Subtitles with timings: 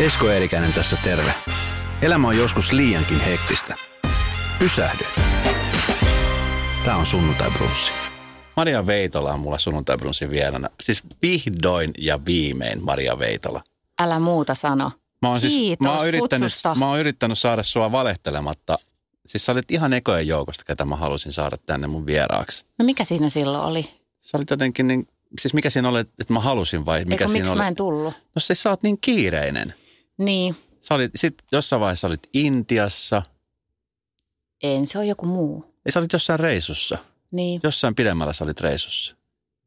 [0.00, 1.34] Esko Eerikäinen tässä terve.
[2.02, 3.74] Elämä on joskus liiankin hektistä.
[4.58, 5.04] Pysähdy.
[6.84, 7.92] Tämä on sunnuntai brunssi.
[8.56, 10.68] Maria Veitola on mulla sunnuntai brunssin vieraana.
[10.82, 13.62] Siis vihdoin ja viimein Maria Veitola.
[14.00, 14.90] Älä muuta sano.
[15.22, 16.74] Mä oon, siis, Kiitos mä oon, yrittänyt, kutsusta.
[16.74, 18.78] mä oon yrittänyt saada sua valehtelematta.
[19.26, 22.64] Siis sä olit ihan ekojen joukosta, ketä mä halusin saada tänne mun vieraaksi.
[22.78, 23.88] No mikä siinä silloin oli?
[24.20, 25.08] Sä olit jotenkin niin,
[25.40, 27.58] siis mikä siinä oli, että mä halusin vai mikä Eikö, siinä miksi oli?
[27.58, 28.14] mä en tullut?
[28.34, 29.74] No siis sä oot niin kiireinen.
[30.24, 33.22] Niin, Sä olit, sit jossain vaiheessa olit Intiassa,
[34.62, 35.74] en se on joku muu.
[35.84, 36.98] ja sä olit jossain reissussa.
[37.30, 39.16] Niin, Jossain pidemmällä sä olit reissussa.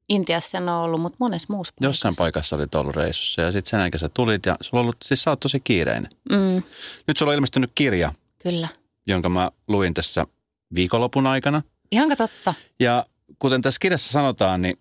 [0.09, 1.87] Intiassa en ole ollut, mutta monessa muussa paikassa.
[1.87, 4.95] Jossain paikassa olit ollut reissussa ja sitten sen jälkeen sä tulit ja sulla on ollut,
[5.03, 6.11] siis sä oot tosi kiireinen.
[6.29, 6.63] Mm,
[7.07, 8.67] Nyt sulla on ilmestynyt kirja, kyllä.
[9.07, 10.25] jonka mä luin tässä
[10.75, 11.61] viikonlopun aikana.
[11.91, 12.53] Ihan totta.
[12.79, 13.05] Ja
[13.39, 14.77] kuten tässä kirjassa sanotaan, niin,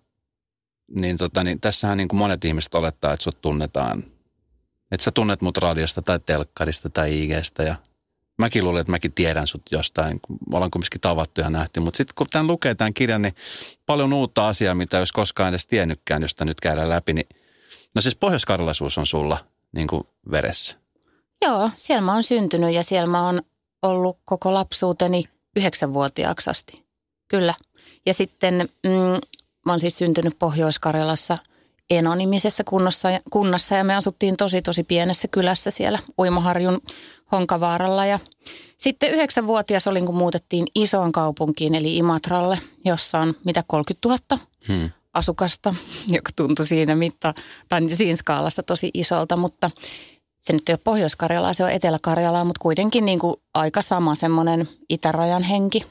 [0.99, 4.03] niin, tota, niin tässähän niin kuin monet ihmiset olettaa, että sut tunnetaan.
[4.91, 7.75] Että sä tunnet mut radiosta tai telkkarista tai IGstä ja
[8.37, 11.79] mäkin luulen, että mäkin tiedän sut jostain, kun ollaan kumminkin tavattu ja nähty.
[11.79, 13.35] Mutta sitten kun tämän lukee tämän kirjan, niin
[13.85, 17.13] paljon uutta asiaa, mitä jos koskaan edes tiennytkään, josta nyt käydään läpi.
[17.13, 17.27] Niin,
[17.95, 19.37] no siis pohjoiskarjalaisuus on sulla
[19.71, 20.77] niin kuin veressä.
[21.41, 23.41] Joo, siellä mä oon syntynyt ja siellä mä oon
[23.81, 26.85] ollut koko lapsuuteni yhdeksänvuotiaaksi asti.
[27.27, 27.53] Kyllä.
[28.05, 28.91] Ja sitten mm,
[29.65, 31.37] mä oon siis syntynyt Pohjois-Karjalassa
[31.89, 36.81] Eno-nimisessä kunnassa, kunnassa ja me asuttiin tosi tosi pienessä kylässä siellä Uimaharjun
[37.31, 38.05] Honkavaaralla.
[38.05, 38.19] Ja
[38.77, 44.89] sitten yhdeksänvuotias olin, kun muutettiin isoon kaupunkiin eli Imatralle, jossa on mitä 30 000 Hmm.
[45.13, 45.75] asukasta,
[46.07, 47.33] joka tuntui siinä mitta,
[47.69, 49.71] tai siinä skaalassa tosi isolta, mutta
[50.39, 54.69] se nyt ei ole Pohjois-Karjalaa, se on Etelä-Karjalaa, mutta kuitenkin niin kuin aika sama semmoinen
[54.89, 55.85] itärajan henki.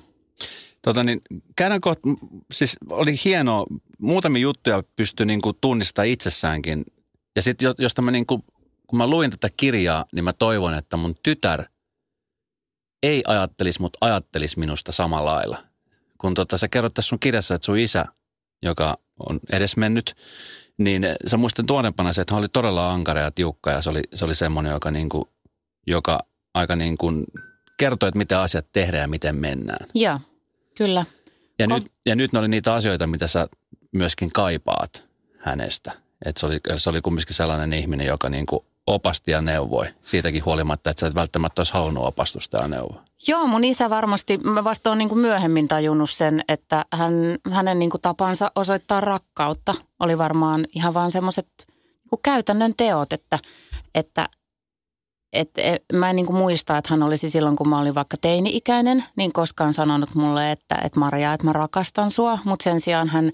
[0.85, 1.21] Tota niin,
[1.57, 2.09] käydään kohta,
[2.53, 3.67] siis oli hienoa,
[3.99, 6.85] muutamia juttuja pystyi niin kuin tunnistamaan itsessäänkin.
[7.37, 8.45] Ja sitten jos mä niin kuin,
[8.87, 11.65] kun mä luin tätä kirjaa, niin mä toivon, että mun tytär
[13.03, 15.59] ei ajattelisi, mutta ajattelisi minusta samalla lailla.
[16.19, 18.05] Kun tota, sä kerrot tässä sun kirjassa, että sun isä,
[18.63, 18.99] joka
[19.29, 20.17] on edesmennyt,
[20.79, 24.03] niin sä muistan tuonempana se, että hän oli todella ankara ja tiukka ja se oli,
[24.15, 25.25] se oli semmoinen, joka, niin kuin,
[25.87, 26.21] joka
[26.55, 27.25] aika niin kuin
[27.77, 29.87] kertoi, että miten asiat tehdään ja miten mennään.
[29.95, 30.21] Joo,
[30.75, 31.05] kyllä.
[31.59, 33.49] Ja, nyt, ja nyt ne oli niitä asioita, mitä sä
[33.93, 35.05] myöskin kaipaat
[35.39, 35.93] hänestä.
[36.25, 39.87] Että se oli, se oli kumminkin sellainen ihminen, joka niin kuin opasti ja neuvoi.
[40.03, 43.03] Siitäkin huolimatta, että sä et välttämättä olisi halunnut opastusta ja neuvoa.
[43.29, 47.13] Joo, mun isä varmasti, mä vasta olen niin kuin myöhemmin tajunnut sen, että hän,
[47.51, 53.39] hänen niin kuin tapansa osoittaa rakkautta oli varmaan ihan vaan semmoiset niin käytännön teot, että,
[53.95, 54.29] että
[55.35, 55.63] että
[55.93, 59.33] mä en niin kuin muista, että hän olisi silloin, kun mä olin vaikka teini-ikäinen, niin
[59.33, 62.39] koskaan sanonut mulle, että, että Maria, että mä rakastan sua.
[62.45, 63.33] Mutta sen sijaan hän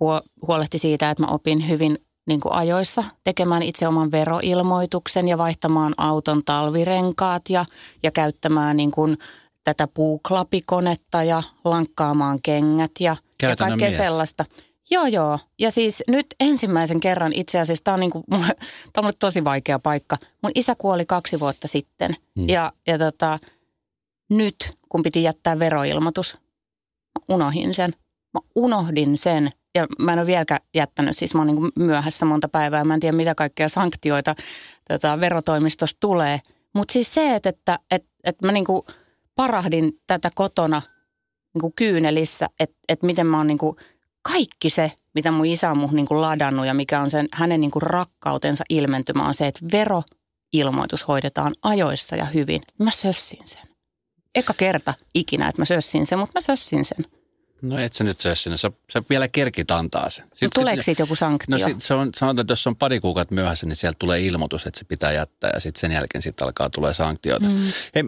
[0.00, 5.38] huo, huolehti siitä, että mä opin hyvin niin kuin ajoissa tekemään itse oman veroilmoituksen ja
[5.38, 7.64] vaihtamaan auton talvirenkaat ja,
[8.02, 9.18] ja käyttämään niin kuin
[9.64, 13.96] tätä puuklapikonetta ja lankkaamaan kengät ja, ja kaikkea mies.
[13.96, 14.44] sellaista.
[14.90, 15.38] Joo, joo.
[15.58, 18.56] Ja siis nyt ensimmäisen kerran itse asiassa, tämä on, niin mulle, tää
[18.96, 20.16] on mulle tosi vaikea paikka.
[20.42, 22.48] Mun isä kuoli kaksi vuotta sitten Hmm.
[22.48, 23.38] ja, ja tota,
[24.30, 26.34] nyt kun piti jättää veroilmoitus,
[27.18, 27.92] mä unohdin sen.
[28.34, 32.26] Mä unohdin sen ja mä en ole vieläkään jättänyt, siis mä oon niin kuin myöhässä
[32.26, 32.84] monta päivää.
[32.84, 34.34] Mä en tiedä mitä kaikkea sanktioita
[34.88, 36.40] tota, verotoimistosta tulee.
[36.74, 38.82] Mutta siis se, että, että, että, että mä niin kuin
[39.34, 40.82] parahdin tätä kotona
[41.54, 43.76] niin kuin kyynelissä, että, että miten mä oon niin kuin
[44.32, 47.60] kaikki se, mitä mun isä on mun niin kuin ladannut ja mikä on sen, hänen
[47.60, 52.62] niin kuin rakkautensa ilmentymä on se, että veroilmoitus hoidetaan ajoissa ja hyvin.
[52.78, 53.62] Mä sössin sen.
[54.34, 57.06] Eka kerta ikinä, että mä sössin sen, mutta mä sössin sen.
[57.62, 58.56] No et sä nyt sös sinne.
[58.56, 60.24] Sä, sä vielä kerkit antaa sen.
[60.24, 61.58] No, Sitten- tuleeko siitä joku sanktio?
[61.58, 64.66] No sit se on, sanotaan, että jos on pari kuukautta myöhässä, niin sieltä tulee ilmoitus,
[64.66, 67.48] että se pitää jättää ja sitten sen jälkeen sitten alkaa tulee sanktioita.
[67.48, 67.58] Mm.
[67.94, 68.04] Hei,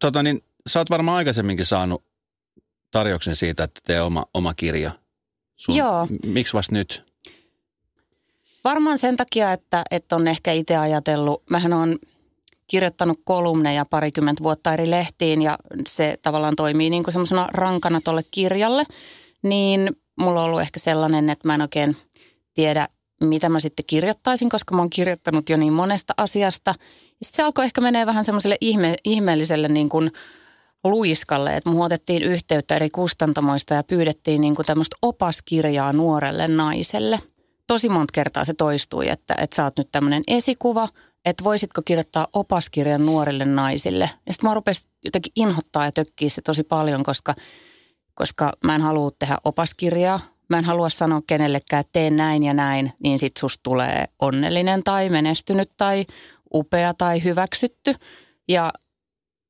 [0.00, 2.04] tota niin, sä oot varmaan aikaisemminkin saanut
[2.90, 4.90] tarjouksen siitä, että tee oma, oma kirja.
[5.68, 6.06] Joo.
[6.06, 7.04] M- Miksi vasta nyt?
[8.64, 11.98] Varmaan sen takia, että, että on ehkä itse ajatellut, mähän on
[12.66, 18.22] kirjoittanut kolumneja parikymmentä vuotta eri lehtiin ja se tavallaan toimii niin kuin semmoisena rankana tolle
[18.30, 18.84] kirjalle,
[19.42, 21.96] niin mulla on ollut ehkä sellainen, että mä en oikein
[22.54, 22.88] tiedä,
[23.20, 26.74] mitä mä sitten kirjoittaisin, koska mä oon kirjoittanut jo niin monesta asiasta.
[27.22, 30.12] Sitten se alkoi ehkä menee vähän semmoiselle ihme, ihmeelliselle niin kuin
[30.84, 37.18] luiskalle, että mun otettiin yhteyttä eri kustantamoista ja pyydettiin niin kuin tämmöistä opaskirjaa nuorelle naiselle.
[37.66, 40.88] Tosi monta kertaa se toistui, että, että sä oot nyt tämmöinen esikuva,
[41.24, 44.10] että voisitko kirjoittaa opaskirjan nuorille naisille.
[44.26, 47.34] Ja sitten mä rupesin jotenkin inhottaa ja tökkiä se tosi paljon, koska,
[48.14, 50.20] koska mä en halua tehdä opaskirjaa.
[50.48, 54.82] Mä en halua sanoa kenellekään, että teen näin ja näin, niin sit susta tulee onnellinen
[54.82, 56.06] tai menestynyt tai
[56.54, 57.94] upea tai hyväksytty.
[58.48, 58.72] Ja,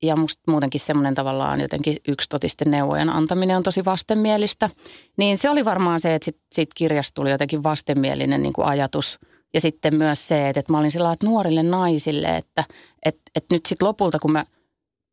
[0.02, 4.70] ja musta muutenkin semmoinen tavallaan jotenkin yksitotisten neuvojen antaminen on tosi vastenmielistä.
[5.16, 9.18] Niin se oli varmaan se, että sit, kirjasta tuli jotenkin vastenmielinen niin kuin ajatus.
[9.54, 12.64] Ja sitten myös se, että, että mä olin sillä että nuorille naisille, että,
[13.04, 14.44] että, että nyt sitten lopulta kun mä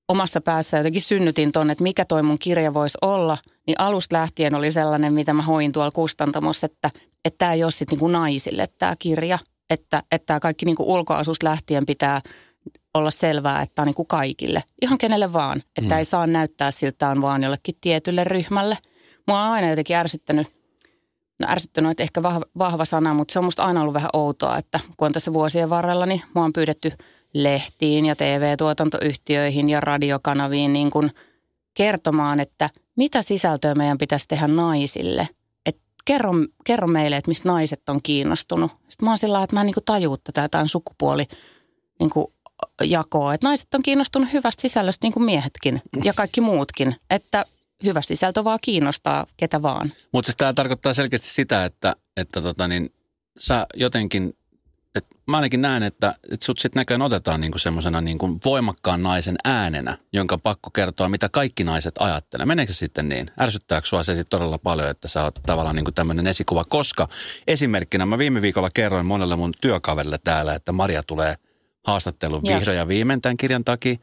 [0.08, 3.38] omassa päässä jotenkin synnytin tuonne, että mikä toi mun kirja voisi olla,
[3.68, 6.92] niin alusta lähtien oli sellainen, mitä mä hoin tuolla kustantamossa, että
[7.38, 9.40] tämä ei ole sitten niinku naisille tämä kirja,
[9.70, 12.22] että, tämä kaikki niinku ulkoasusta lähtien pitää
[12.94, 15.62] olla selvää, että tämä on niinku kaikille, ihan kenelle vaan.
[15.78, 15.98] Että mm.
[15.98, 18.78] ei saa näyttää siltä on vaan jollekin tietylle ryhmälle.
[19.28, 20.48] Mua on aina jotenkin ärsyttänyt,
[21.40, 24.58] no ärsyttänyt, että ehkä vahva, vahva sana, mutta se on musta aina ollut vähän outoa,
[24.58, 26.92] että kun on tässä vuosien varrella, niin mua on pyydetty
[27.34, 31.12] lehtiin ja TV-tuotantoyhtiöihin ja radiokanaviin niin kuin
[31.74, 35.28] kertomaan, että mitä sisältöä meidän pitäisi tehdä naisille–
[36.10, 36.32] kerro,
[36.64, 38.72] kerro meille, että mistä naiset on kiinnostunut.
[38.72, 41.28] Sitten mä oon sillä että mä en niin tajuu tätä jotain sukupuoli
[42.00, 42.28] niin kuin
[42.84, 43.34] jakoa.
[43.34, 46.96] Että naiset on kiinnostunut hyvästä sisällöstä niin kuin miehetkin ja kaikki muutkin.
[47.10, 47.46] Että
[47.84, 49.92] hyvä sisältö vaan kiinnostaa ketä vaan.
[50.14, 52.90] Mutta siis tämä tarkoittaa selkeästi sitä, että, että tota niin,
[53.40, 54.34] sä jotenkin
[54.96, 59.36] et mä ainakin näen, että, että sut sitten näköjään otetaan niinku semmoisena niinku voimakkaan naisen
[59.44, 62.46] äänenä, jonka pakko kertoa, mitä kaikki naiset ajattelee.
[62.46, 63.32] Meneekö se sitten niin?
[63.42, 66.64] Ärsyttääkö sua se sitten todella paljon, että sä oot tavallaan niinku tämmöinen esikuva?
[66.64, 67.08] Koska
[67.48, 71.36] esimerkkinä mä viime viikolla kerroin monelle mun työkaverille täällä, että Maria tulee
[71.86, 73.96] haastatteluun vihdoin ja viimein tämän kirjan takia.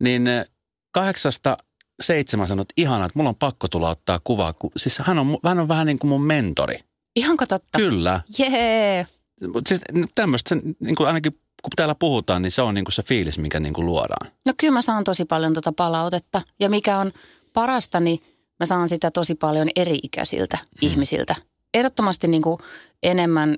[0.00, 0.46] Niin eh,
[0.90, 1.56] kahdeksasta
[2.02, 4.54] seitsemän sanoi, että ihanaa, että mulla on pakko tulla ottaa kuvaa.
[4.76, 6.78] Siis hän on, hän on vähän niin kuin mun mentori.
[7.16, 7.78] Ihan totta?
[7.78, 8.20] Kyllä.
[8.38, 9.06] Jee.
[9.52, 9.80] Mutta siis
[10.14, 11.32] tämmöistä, niin kuin ainakin
[11.64, 14.30] kun täällä puhutaan, niin se on niin kuin se fiilis, mikä niin kuin luodaan.
[14.46, 16.42] No kyllä mä saan tosi paljon tuota palautetta.
[16.60, 17.12] Ja mikä on
[17.52, 18.22] parasta, niin
[18.60, 20.88] mä saan sitä tosi paljon eri-ikäisiltä hmm.
[20.90, 21.34] ihmisiltä.
[21.74, 22.58] Ehdottomasti niin kuin
[23.02, 23.56] enemmän,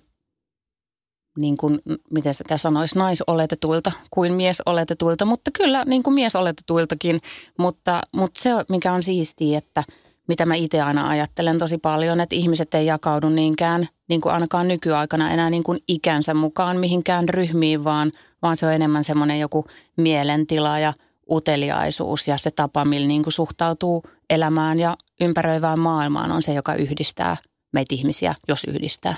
[1.36, 1.80] niin kuin,
[2.10, 5.24] miten sitä sanoisi, naisoletetuilta kuin miesoletetuilta.
[5.24, 7.20] Mutta kyllä niin kuin miesoletetuiltakin.
[7.58, 9.84] Mutta, mutta se, mikä on siistiä, että–
[10.28, 14.68] mitä mä itse aina ajattelen tosi paljon, että ihmiset ei jakaudu niinkään niin kuin ainakaan
[14.68, 18.12] nykyaikana enää niin kuin ikänsä mukaan mihinkään ryhmiin, vaan,
[18.42, 19.66] vaan se on enemmän semmoinen joku
[19.96, 20.92] mielentila ja
[21.30, 26.74] uteliaisuus ja se tapa, millä niin kuin suhtautuu elämään ja ympäröivään maailmaan on se, joka
[26.74, 27.36] yhdistää
[27.72, 29.16] meitä ihmisiä, jos yhdistää.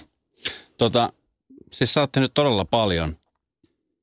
[0.79, 1.13] Tota,
[1.73, 3.17] siis sä nyt todella paljon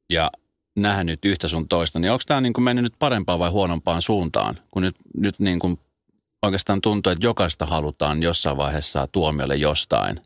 [0.10, 0.32] ja
[0.76, 4.84] nähnyt yhtä sun toista, niin onko tämä niin mennyt nyt parempaan vai huonompaan suuntaan, kun
[4.84, 5.80] nyt, nyt niin kuin
[6.42, 10.22] oikeastaan tuntuu, että jokaista halutaan jossain vaiheessa tuomiolle jostain.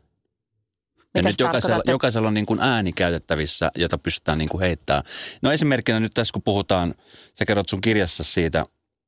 [1.14, 5.04] Ja nyt jokaisella, jokaisella on niin kuin ääni käytettävissä, jota pystytään niin kuin heittämään.
[5.42, 6.94] No esimerkkinä nyt tässä, kun puhutaan,
[7.38, 8.64] sä kerrot sun kirjassa siitä,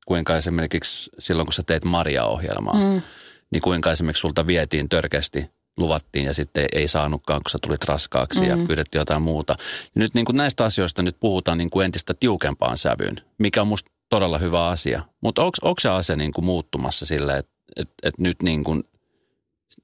[0.06, 3.02] kuinka esimerkiksi silloin, kun sä teet Maria-ohjelmaa, mm.
[3.50, 5.46] niin kuinka esimerkiksi sulta vietiin törkeästi
[5.76, 8.46] luvattiin ja sitten ei saanutkaan, kun sä tulit raskaaksi mm.
[8.46, 9.56] ja pyydettiin jotain muuta.
[9.94, 13.68] Ja nyt niin kuin näistä asioista nyt puhutaan niin kuin entistä tiukempaan sävyyn, mikä on
[13.68, 15.02] musta todella hyvä asia.
[15.20, 18.82] Mutta onko se asia niin kuin muuttumassa sille, että et, et nyt niin kuin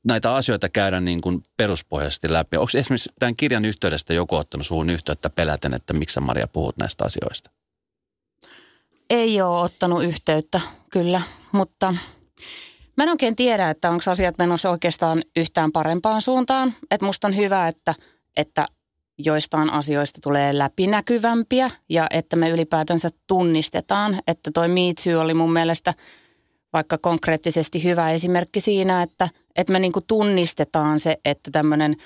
[0.05, 2.57] näitä asioita käydään niin kuin peruspohjaisesti läpi?
[2.57, 6.77] Onko esimerkiksi tämän kirjan yhteydestä joku ottanut suhun yhteyttä peläten, että miksi sä Maria puhut
[6.77, 7.51] näistä asioista?
[9.11, 11.95] Ei ole ottanut yhteyttä, kyllä, mutta
[12.99, 16.75] mä en oikein tiedä, että onko asiat menossa oikeastaan yhtään parempaan suuntaan.
[16.91, 17.95] Että musta on hyvä, että,
[18.37, 18.67] että
[19.19, 25.53] joistain asioista tulee läpinäkyvämpiä ja että me ylipäätänsä tunnistetaan, että toi Me Too oli mun
[25.53, 25.95] mielestä
[26.73, 31.97] vaikka konkreettisesti hyvä esimerkki siinä, että, että me niinku tunnistetaan se, että tämmöinen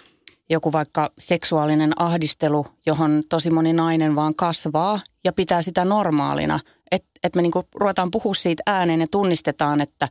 [0.51, 7.09] joku vaikka seksuaalinen ahdistelu, johon tosi moni nainen vaan kasvaa ja pitää sitä normaalina, että,
[7.25, 10.09] että me niinku ruvetaan puhua siitä ääneen ja tunnistetaan, että,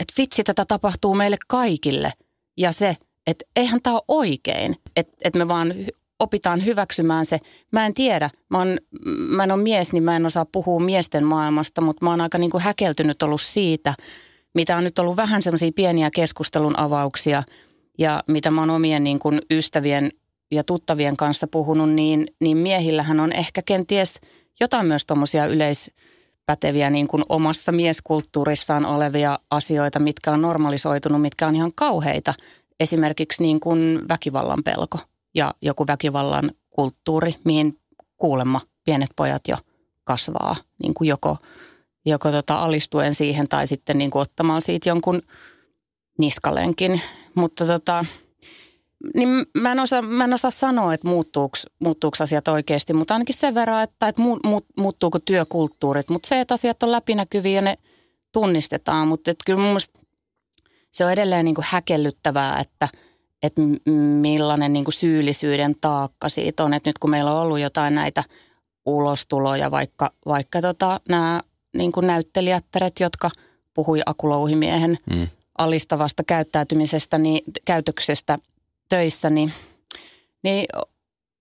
[0.00, 2.12] että vitsi, tätä tapahtuu meille kaikille
[2.56, 2.96] ja se,
[3.26, 5.74] että eihän tämä ole oikein, että, että me vaan
[6.18, 7.40] opitaan hyväksymään se.
[7.72, 11.24] Mä en tiedä, mä, on, mä en ole mies, niin mä en osaa puhua miesten
[11.24, 13.94] maailmasta, mutta mä oon aika niin kuin häkeltynyt ollut siitä,
[14.54, 17.42] mitä on nyt ollut vähän semmoisia pieniä keskustelun avauksia
[17.98, 20.10] ja mitä mä oon omien niin kuin ystävien
[20.50, 24.20] ja tuttavien kanssa puhunut, niin, niin miehillähän on ehkä kenties
[24.60, 25.48] jotain myös tuommoisia
[26.48, 32.34] yleispäteviä niin kuin omassa mieskulttuurissaan olevia asioita, mitkä on normalisoitunut, mitkä on ihan kauheita.
[32.80, 34.98] Esimerkiksi niin kuin väkivallan pelko
[35.34, 37.76] ja joku väkivallan kulttuuri, mihin
[38.16, 39.56] kuulemma pienet pojat jo
[40.04, 41.36] kasvaa, niin kuin joko,
[42.06, 45.22] joko tota alistuen siihen tai sitten niin kuin ottamaan siitä jonkun
[46.18, 47.00] niskalenkin.
[47.34, 48.04] Mutta tota,
[49.14, 53.34] niin mä, en osaa, mä en osaa sanoa, että muuttuuko, muuttuuko asiat oikeasti, mutta ainakin
[53.34, 56.08] sen verran, että, että mu, mu, muuttuuko työkulttuurit.
[56.08, 57.78] Mutta se, että asiat on läpinäkyviä ja ne
[58.32, 59.98] tunnistetaan, mutta että kyllä mun mielestä
[60.90, 62.88] se on edelleen niin kuin häkellyttävää, että–
[63.44, 63.60] että
[64.20, 66.74] millainen niin kuin syyllisyyden taakka siitä on.
[66.74, 68.24] Että nyt kun meillä on ollut jotain näitä
[68.86, 71.42] ulostuloja, vaikka, vaikka tota, nämä
[71.76, 73.30] niin kuin näyttelijättäret, jotka
[73.74, 75.28] puhui akulouhimiehen mm.
[75.58, 78.38] alistavasta käyttäytymisestä, niin, käytöksestä
[78.94, 79.52] töissä, niin,
[80.42, 80.66] niin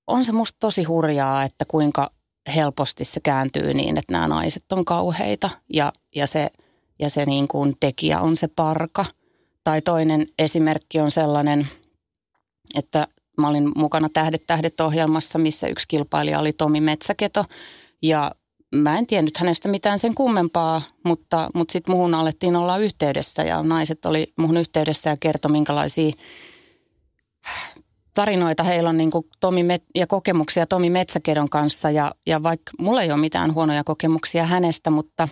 [0.07, 2.09] on se musta tosi hurjaa, että kuinka
[2.55, 6.51] helposti se kääntyy niin, että nämä naiset on kauheita ja, ja se,
[6.99, 9.05] ja se niin kuin tekijä on se parka.
[9.63, 11.67] Tai toinen esimerkki on sellainen,
[12.75, 13.07] että
[13.37, 17.45] mä olin mukana Tähdet tähdet ohjelmassa, missä yksi kilpailija oli Tomi Metsäketo
[18.01, 18.31] ja
[18.75, 23.63] mä en tiennyt hänestä mitään sen kummempaa, mutta, mutta sitten muhun alettiin olla yhteydessä ja
[23.63, 26.11] naiset oli muhun yhteydessä ja kertoi minkälaisia
[28.13, 32.71] tarinoita heillä on niin kuin Tomi Met- ja kokemuksia Tomi Metsäkedon kanssa ja, ja vaikka
[32.79, 35.27] mulla ei ole mitään huonoja kokemuksia hänestä, mutta,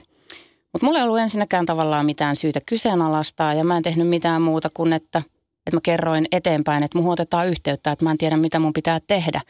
[0.74, 4.70] mutta mulla ei ollut ensinnäkään tavallaan mitään syytä kyseenalaistaa ja mä en tehnyt mitään muuta
[4.74, 5.22] kuin, että,
[5.66, 9.00] että mä kerroin eteenpäin, että muhun otetaan yhteyttä, että mä en tiedä mitä mun pitää
[9.08, 9.42] tehdä.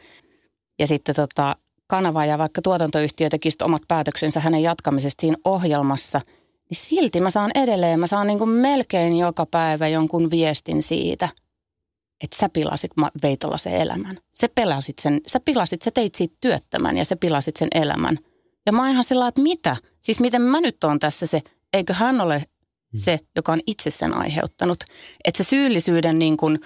[0.78, 6.20] Ja sitten tota, kanava ja vaikka tuotantoyhtiö tekisi omat päätöksensä hänen jatkamisesta siinä ohjelmassa,
[6.70, 11.28] niin silti mä saan edelleen, mä saan niin kuin melkein joka päivä jonkun viestin siitä–
[12.22, 12.90] että sä pilasit
[13.22, 14.18] Veitola sen elämän.
[14.32, 18.18] Sä, pelasit sen, sä pilasit, sä teit siitä työttömän ja sä pilasit sen elämän.
[18.66, 19.76] Ja mä oon ihan sillä että mitä?
[20.00, 23.00] Siis miten mä nyt oon tässä se, eikö hän ole hmm.
[23.00, 24.84] se, joka on itse sen aiheuttanut.
[25.24, 26.60] Että se syyllisyyden niin kuin,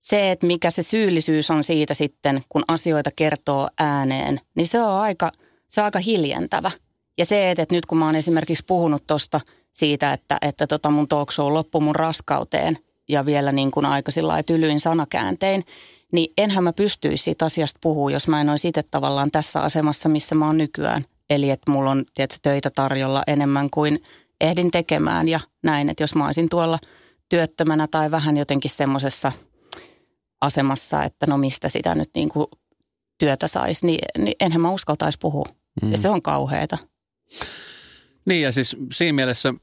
[0.00, 5.00] se, että mikä se syyllisyys on siitä sitten, kun asioita kertoo ääneen, niin se on
[5.00, 5.32] aika,
[5.68, 6.70] se on aika hiljentävä.
[7.18, 9.40] Ja se, että, että nyt kun mä oon esimerkiksi puhunut tuosta
[9.72, 14.10] siitä, että, että tota mun talk show loppui mun raskauteen– ja vielä niin kuin aika
[14.10, 15.64] sillä tylyin sanakääntein,
[16.12, 20.08] niin enhän mä pystyisi siitä asiasta puhua, jos mä en olisi itse tavallaan tässä asemassa,
[20.08, 21.04] missä mä oon nykyään.
[21.30, 24.02] Eli että mulla on tietysti, töitä tarjolla enemmän kuin
[24.40, 26.78] ehdin tekemään ja näin, että jos mä olisin tuolla
[27.28, 29.32] työttömänä tai vähän jotenkin semmoisessa
[30.40, 32.46] asemassa, että no mistä sitä nyt niin kuin
[33.18, 35.46] työtä saisi, niin, niin enhän mä uskaltaisi puhua.
[35.82, 35.92] Mm.
[35.92, 36.78] Ja se on kauheata.
[38.24, 39.54] Niin ja siis siinä mielessä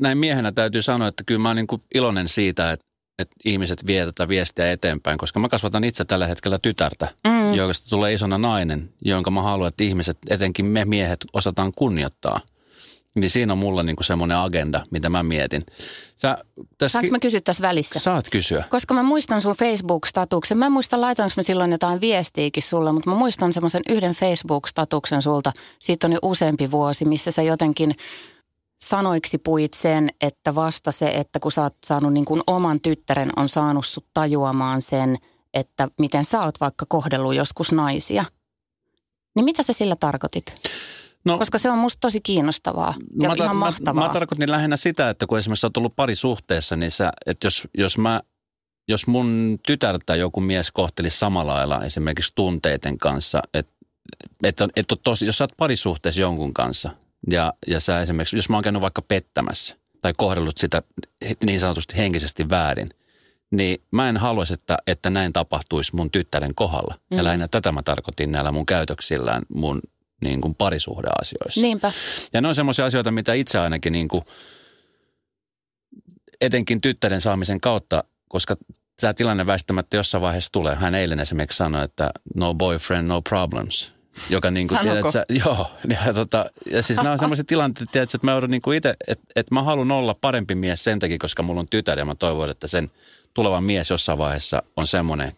[0.00, 2.86] näin miehenä täytyy sanoa, että kyllä mä oon niin kuin iloinen siitä, että
[3.22, 7.54] että ihmiset vie tätä viestiä eteenpäin, koska mä kasvatan itse tällä hetkellä tytärtä, mm.
[7.54, 12.40] josta tulee isona nainen, jonka mä haluan, että ihmiset, etenkin me miehet, osataan kunnioittaa.
[13.14, 15.66] Niin siinä on mulla niinku semmoinen agenda, mitä mä mietin.
[16.16, 16.38] Sä,
[16.78, 17.98] täs Saanko mä kysyä tässä välissä?
[17.98, 18.64] Saat kysyä.
[18.70, 20.58] Koska mä muistan sun Facebook-statuksen.
[20.58, 25.22] Mä en muista, laitoinko mä silloin jotain viestiäkin sulle, mutta mä muistan semmoisen yhden Facebook-statuksen
[25.22, 25.52] sulta.
[25.78, 27.96] Siitä on jo useampi vuosi, missä sä jotenkin
[28.82, 33.30] sanoiksi puit sen, että vasta se, että kun sä oot saanut niin kuin oman tyttären,
[33.36, 35.18] on saanut sut tajuamaan sen,
[35.54, 38.24] että miten sä oot vaikka kohdellut joskus naisia.
[39.36, 40.54] Niin mitä sä sillä tarkoitit?
[41.24, 44.02] No, Koska se on musta tosi kiinnostavaa ja mä, ihan mahtavaa.
[44.02, 47.68] Mä, mä tarkoitin lähinnä sitä, että kun esimerkiksi olet ollut parisuhteessa, niin sä, että jos,
[47.78, 48.20] jos, mä,
[48.88, 53.72] jos mun tytärtä joku mies kohteli samalla lailla esimerkiksi tunteiden kanssa, että
[54.42, 56.90] että, että tosi, jos sä oot parisuhteessa jonkun kanssa,
[57.30, 60.82] ja, ja sä esimerkiksi, jos mä oon käynyt vaikka pettämässä tai kohdellut sitä
[61.44, 62.88] niin sanotusti henkisesti väärin,
[63.50, 66.94] niin mä en haluaisi, että, että näin tapahtuisi mun tyttären kohdalla.
[67.10, 67.16] Mm.
[67.16, 69.80] Ja lähinnä tätä mä tarkoitin näillä mun käytöksillään mun
[70.24, 71.60] niin kuin parisuhdeasioissa.
[71.60, 71.92] Niinpä.
[72.32, 74.24] Ja ne on semmoisia asioita, mitä itse ainakin niin kuin,
[76.40, 78.56] etenkin tyttären saamisen kautta, koska
[79.00, 80.74] tämä tilanne väistämättä jossain vaiheessa tulee.
[80.74, 83.94] Hän eilen esimerkiksi sanoi, että no boyfriend, no problems
[84.30, 88.14] joka niin kuin, tiedät, sä, joo, ja, tota, ja siis nämä on semmoiset tilanteet, tiedät,
[88.14, 91.18] että mä joudun niin kuin itse, että, että mä haluan olla parempi mies sen takia,
[91.18, 92.90] koska mulla on tytär ja mä toivon, että sen
[93.34, 95.32] tuleva mies jossain vaiheessa on semmoinen,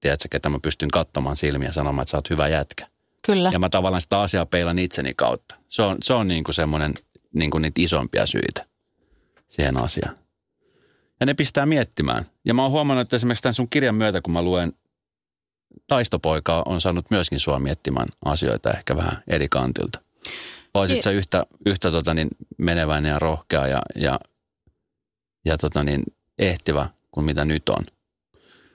[0.00, 2.86] tiedätkö, että mä pystyn katsomaan silmiä ja sanomaan, että sä oot hyvä jätkä.
[3.26, 3.50] Kyllä.
[3.52, 5.54] Ja mä tavallaan sitä asiaa peilan itseni kautta.
[5.68, 6.94] Se on, se on niin kuin semmoinen
[7.34, 8.66] niin kuin niitä isompia syitä
[9.48, 10.14] siihen asiaan.
[11.20, 12.24] Ja ne pistää miettimään.
[12.44, 14.72] Ja mä oon huomannut, että esimerkiksi tämän sun kirjan myötä, kun mä luen
[15.86, 20.00] taistopoika on saanut myöskin sua miettimään asioita ehkä vähän eri kantilta.
[20.74, 24.20] Olisit sä yhtä, yhtä tota niin, meneväinen ja rohkea ja, ja,
[25.44, 26.02] ja tota niin,
[26.38, 27.84] ehtivä kuin mitä nyt on.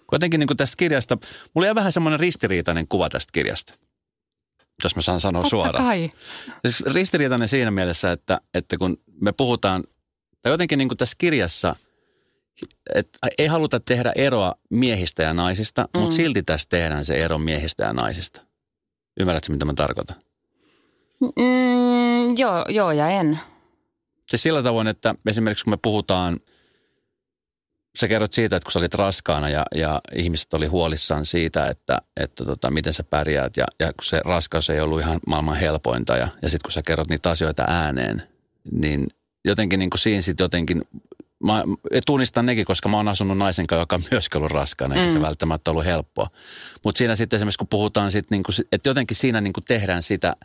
[0.08, 1.18] Kuitenkin niin kuin tästä kirjasta,
[1.54, 3.74] mulla jäi vähän semmoinen ristiriitainen kuva tästä kirjasta.
[4.84, 5.86] Jos mä saan sanoa Totta suoraan.
[5.86, 6.10] Kai.
[6.66, 9.84] Siis ristiriitainen siinä mielessä, että, että kun me puhutaan,
[10.42, 11.76] tai jotenkin niin kuin tässä kirjassa–
[12.96, 16.00] et ei haluta tehdä eroa miehistä ja naisista, mm.
[16.00, 18.42] mutta silti tässä tehdään se ero miehistä ja naisista.
[19.20, 20.16] Ymmärrätkö, mitä mä tarkoitan?
[21.22, 23.40] Mm, joo, joo ja en.
[24.26, 26.40] Se sillä tavoin, että esimerkiksi kun me puhutaan,
[28.00, 31.98] sä kerrot siitä, että kun sä olit raskaana ja, ja ihmiset oli huolissaan siitä, että,
[32.18, 36.18] että tota, miten sä pärjäät ja, ja kun se raskaus ei ollut ihan maailman helpointa
[36.18, 38.24] ja, ja sitten kun sä kerrot niitä asioita ääneen,
[38.72, 39.08] niin
[39.46, 40.82] jotenkin niin kuin siinä sitten jotenkin
[41.44, 41.64] mä
[42.06, 45.14] tunnistan nekin, koska mä oon asunut naisen kanssa, joka on myös ollut raskaana, eikä mm.
[45.14, 46.28] se välttämättä ollut helppoa.
[46.84, 50.04] Mutta siinä sitten esimerkiksi, kun puhutaan sitten, niin kuin, että jotenkin siinä niin kuin tehdään
[50.04, 50.36] sitä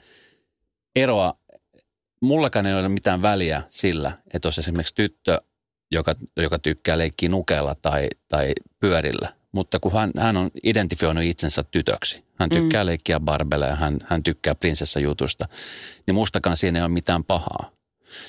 [0.97, 1.35] eroa,
[2.21, 5.39] mullakaan ei ole mitään väliä sillä, että jos esimerkiksi tyttö,
[5.91, 11.63] joka, joka tykkää leikkiä nukeella tai, tai pyörillä, mutta kun hän, hän on identifioinut itsensä
[11.63, 12.61] tytöksi, hän mm.
[12.61, 12.87] tykkää mm.
[12.87, 15.49] leikkiä barbella ja hän, hän tykkää prinsessajutusta,
[16.07, 17.71] niin mustakaan siinä ei ole mitään pahaa.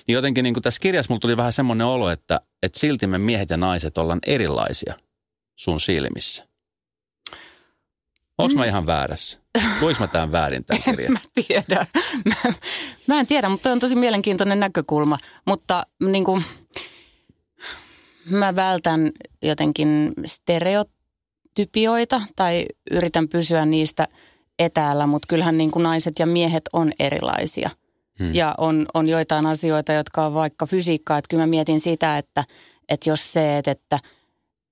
[0.08, 3.18] Niin jotenkin niin kuin tässä kirjassa mulla tuli vähän semmoinen olo, että, että silti me
[3.18, 4.94] miehet ja naiset ollaan erilaisia
[5.56, 6.48] sun silmissä.
[8.38, 8.60] Onko mm.
[8.60, 9.40] mä ihan väärässä?
[9.82, 11.06] Voinko mä tämän väärin tämän kirjan?
[11.06, 11.86] En mä tiedä.
[12.26, 12.54] Mä,
[13.08, 15.18] mä en tiedä, mutta on tosi mielenkiintoinen näkökulma.
[15.46, 16.44] Mutta niin kuin,
[18.30, 19.12] mä vältän
[19.42, 24.08] jotenkin stereotypioita tai yritän pysyä niistä
[24.60, 27.70] etäällä, mutta kyllähän niin kuin naiset ja miehet on erilaisia–
[28.20, 28.36] Hmm.
[28.36, 31.18] Ja on, on joitain asioita, jotka on vaikka fysiikkaa.
[31.18, 32.44] Että kyllä mä mietin sitä, että,
[32.90, 34.00] että jos se, että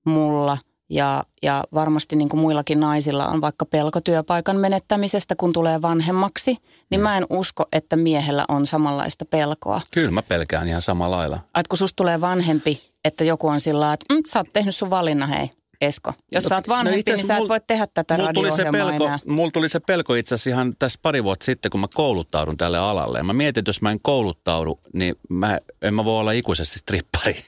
[0.06, 0.58] mulla
[0.90, 6.52] ja, ja varmasti niin kuin muillakin naisilla on vaikka pelko työpaikan menettämisestä, kun tulee vanhemmaksi,
[6.90, 7.04] niin hmm.
[7.04, 9.82] mä en usko, että miehellä on samanlaista pelkoa.
[9.92, 11.36] Kyllä mä pelkään ihan samalla lailla.
[11.36, 14.90] Että kun susta tulee vanhempi, että joku on sillä että mm, sä oot tehnyt sun
[14.90, 15.50] valinnan, hei,
[15.82, 16.14] Esko.
[16.32, 18.66] Jos no, sä oot vanhempi, no niin sä et voi tehdä tätä mul tuli se
[18.72, 19.20] pelko, enää.
[19.26, 22.78] Mulla tuli se pelko itse asiassa ihan tässä pari vuotta sitten, kun mä kouluttaudun tälle
[22.78, 23.18] alalle.
[23.18, 26.80] Ja mä mietin, että jos mä en kouluttaudu, niin mä, en mä voi olla ikuisesti
[26.80, 27.46] strippari.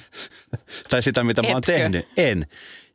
[0.90, 1.50] tai sitä, mitä Etkö?
[1.50, 2.08] mä oon tehnyt.
[2.16, 2.46] En.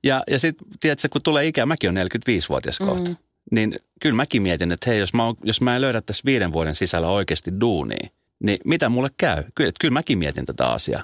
[0.03, 3.09] Ja, ja sitten, tiedätkö, kun tulee ikä, mäkin on 45-vuotias kohta.
[3.09, 3.15] Mm.
[3.51, 6.75] Niin kyllä mäkin mietin, että hei, jos mä, jos mä en löydä tässä viiden vuoden
[6.75, 8.09] sisällä oikeasti duunia,
[8.43, 9.43] niin mitä mulle käy?
[9.55, 11.03] Kyllä, kyllä mäkin mietin tätä asiaa.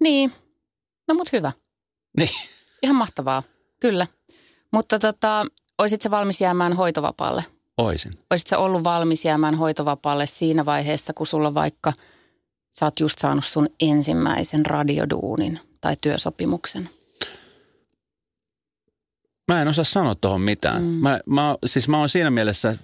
[0.00, 0.32] Niin,
[1.08, 1.52] no mut hyvä.
[2.18, 2.48] Niin.
[2.82, 3.42] Ihan mahtavaa,
[3.80, 4.06] kyllä.
[4.70, 5.46] Mutta tota,
[5.78, 7.44] olisit se valmis jäämään hoitovapaalle?
[7.78, 8.12] Oisin.
[8.30, 11.92] Olisit sä ollut valmis jäämään hoitovapaalle siinä vaiheessa, kun sulla vaikka
[12.70, 16.88] sä oot just saanut sun ensimmäisen radioduunin tai työsopimuksen?
[19.52, 20.82] Mä en osaa sanoa tuohon mitään.
[20.82, 20.88] Mm.
[20.88, 22.76] Mä, mä, siis mä oon siinä mielessä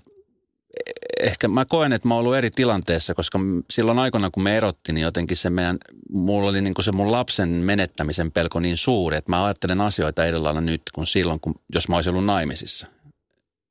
[1.21, 3.39] ehkä mä koen, että mä oon ollut eri tilanteessa, koska
[3.71, 5.79] silloin aikana, kun me erottiin, niin jotenkin se meidän,
[6.13, 10.25] mulla oli niin kuin se mun lapsen menettämisen pelko niin suuri, että mä ajattelen asioita
[10.25, 12.87] eri lailla nyt kuin silloin, kun, jos mä olisin ollut naimisissa.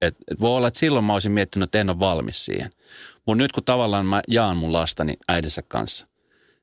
[0.02, 2.72] Et, et voi olla, että silloin mä olisin miettinyt, että en ole valmis siihen.
[3.26, 6.06] Mutta nyt kun tavallaan mä jaan mun lastani äidinsä kanssa,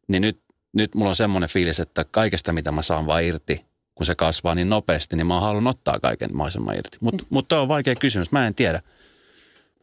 [0.08, 0.40] niin nyt,
[0.72, 4.54] nyt mulla on semmoinen fiilis, että kaikesta mitä mä saan vaan irti, kun se kasvaa
[4.54, 6.98] niin nopeasti, niin mä haluan ottaa kaiken mahdollisimman irti.
[7.00, 7.28] Mutta mm.
[7.30, 8.80] mut on vaikea kysymys, mä en tiedä–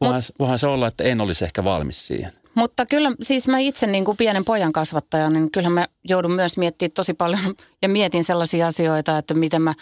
[0.00, 2.32] Voihan, Mut, voihan se olla, että en olisi ehkä valmis siihen.
[2.54, 6.56] Mutta kyllä siis mä itse niin kuin pienen pojan kasvattaja, niin kyllähän mä joudun myös
[6.56, 9.74] miettimään tosi paljon ja mietin sellaisia asioita, että miten mä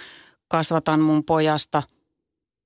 [0.49, 1.83] kasvatan mun pojasta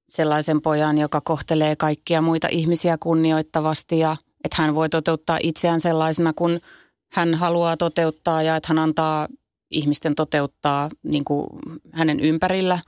[0.09, 6.33] sellaisen pojan, joka kohtelee kaikkia muita ihmisiä kunnioittavasti ja että hän voi toteuttaa itseään sellaisena,
[6.33, 6.61] kun
[7.13, 9.29] hän haluaa toteuttaa ja että hän antaa
[9.71, 11.47] ihmisten toteuttaa niin kuin
[11.93, 12.79] hänen ympärillä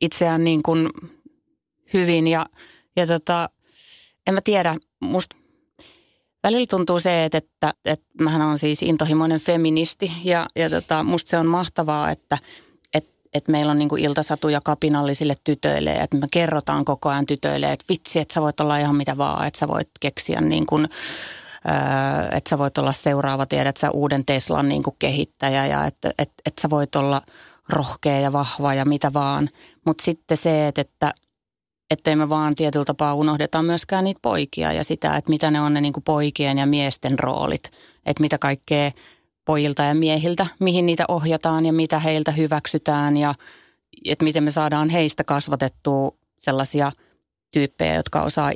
[0.00, 0.90] itseään niin kuin
[1.94, 2.46] hyvin ja,
[2.96, 3.50] ja tota,
[4.26, 5.36] en mä tiedä, musta
[6.42, 11.30] välillä tuntuu se, että, että, että mähän on siis intohimoinen feministi ja, ja tota, musta
[11.30, 12.38] se on mahtavaa, että,
[13.34, 18.18] että, meillä on niin iltasatuja kapinallisille tytöille, että me kerrotaan koko ajan tytöille, että vitsi,
[18.18, 20.88] että sä voit olla ihan mitä vaan, että sä voit keksiä niin kuin,
[22.32, 26.34] että sä voit olla seuraava, tiedät sä uuden Teslan niin kuin kehittäjä ja että, että,
[26.46, 27.22] että sä voit olla
[27.68, 29.48] rohkea ja vahva ja mitä vaan.
[29.84, 31.14] Mutta sitten se, että, että
[31.90, 35.74] ettei me vaan tietyllä tapaa unohdeta myöskään niitä poikia ja sitä, että mitä ne on
[35.74, 37.70] ne niin kuin poikien ja miesten roolit.
[38.06, 38.92] Että mitä kaikkea
[39.44, 43.34] pojilta ja miehiltä, mihin niitä ohjataan ja mitä heiltä hyväksytään ja
[44.04, 46.92] että miten me saadaan heistä kasvatettua sellaisia
[47.52, 48.52] tyyppejä, jotka osaa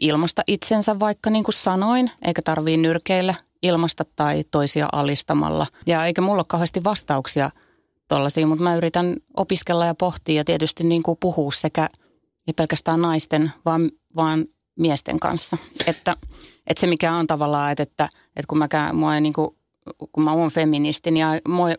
[0.00, 5.66] ilmasta itsensä vaikka niin kuin sanoin, eikä tarvii nyrkeillä ilmasta tai toisia alistamalla.
[5.86, 7.50] Ja eikä mulla ole kauheasti vastauksia
[8.08, 11.88] tuollaisiin, mutta mä yritän opiskella ja pohtia ja tietysti niin kuin puhua sekä–
[12.48, 14.44] ei pelkästään naisten, vaan, vaan
[14.78, 15.58] miesten kanssa.
[15.86, 16.16] Että,
[16.66, 19.56] että se mikä on tavallaan, että, että, että kun, mä, mua niin kuin,
[20.12, 21.26] kun mä oon feministi, niin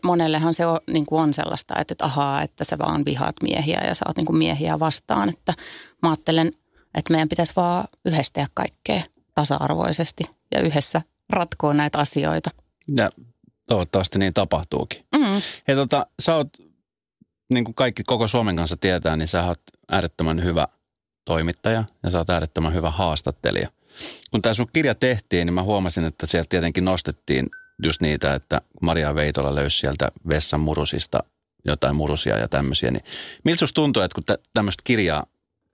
[0.02, 3.80] monellehan se on, niin kuin on sellaista, että, että ahaa, että sä vaan vihaat miehiä
[3.86, 5.28] ja sä oot niin kuin miehiä vastaan.
[5.28, 5.54] Että
[6.02, 6.52] mä ajattelen,
[6.94, 9.02] että meidän pitäisi vaan yhdessä tehdä kaikkea
[9.34, 12.50] tasa-arvoisesti ja yhdessä ratkoa näitä asioita.
[12.96, 13.10] Ja
[13.66, 15.04] toivottavasti niin tapahtuukin.
[15.16, 15.24] Mm.
[15.68, 16.48] Hei tota, sä oot
[17.52, 20.66] niin kuin kaikki koko Suomen kanssa tietää, niin sä oot äärettömän hyvä
[21.24, 23.68] toimittaja ja sä oot äärettömän hyvä haastattelija.
[24.30, 27.46] Kun tämä sun kirja tehtiin, niin mä huomasin, että sieltä tietenkin nostettiin
[27.82, 31.18] just niitä, että Maria Veitola löysi sieltä vessan murusista
[31.64, 32.90] jotain murusia ja tämmöisiä.
[32.90, 33.04] Niin
[33.44, 35.24] miltä tuntuu, että kun tämmöistä kirjaa,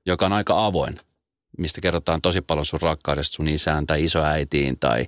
[0.06, 1.00] joka on aika avoin,
[1.58, 5.06] mistä kerrotaan tosi paljon sun rakkaudesta sun isään tai isoäitiin tai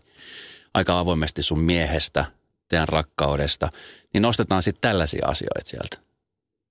[0.75, 2.25] aika avoimesti sun miehestä
[2.69, 3.69] teidän rakkaudesta,
[4.15, 5.97] niin nostetaan sitten tällaisia asioita sieltä.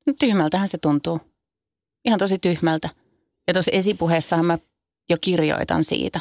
[0.07, 1.21] No tyhmältähän se tuntuu.
[2.07, 2.89] Ihan tosi tyhmältä.
[3.47, 4.57] Ja tuossa esipuheessahan mä
[5.09, 6.19] jo kirjoitan siitä,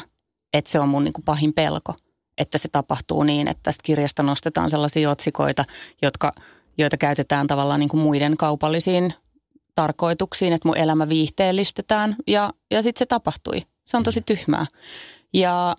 [0.53, 1.95] että se on mun niin kuin pahin pelko.
[2.37, 5.65] Että se tapahtuu niin, että tästä kirjasta nostetaan sellaisia otsikoita,
[6.01, 6.31] jotka,
[6.77, 9.13] joita käytetään tavallaan niin kuin muiden kaupallisiin
[9.75, 12.15] tarkoituksiin, että mun elämä viihteellistetään.
[12.27, 13.63] Ja, ja sitten se tapahtui.
[13.85, 14.65] Se on tosi tyhmää.
[15.33, 15.75] Ja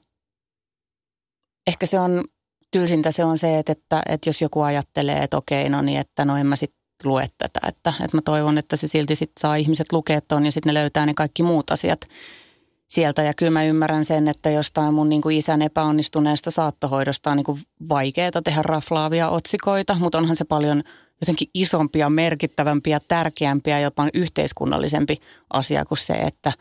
[1.67, 2.25] ehkä se on,
[2.71, 6.25] tylsintä se on se, että, että, että jos joku ajattelee, että okei, no niin, että
[6.25, 7.61] no en mä sitten lue tätä.
[7.69, 10.81] Että, että mä toivon, että se silti sit saa ihmiset lukea ton ja sitten ne
[10.81, 12.01] löytää ne kaikki muut asiat
[12.89, 13.23] sieltä.
[13.23, 17.45] Ja kyllä mä ymmärrän sen, että jostain mun niin kuin isän epäonnistuneesta saattohoidosta on niin
[17.45, 20.83] kuin vaikeaa tehdä raflaavia otsikoita, mutta onhan se paljon
[21.21, 25.21] jotenkin isompia, merkittävämpiä, tärkeämpiä, jopa yhteiskunnallisempi
[25.53, 26.53] asia kuin se, että,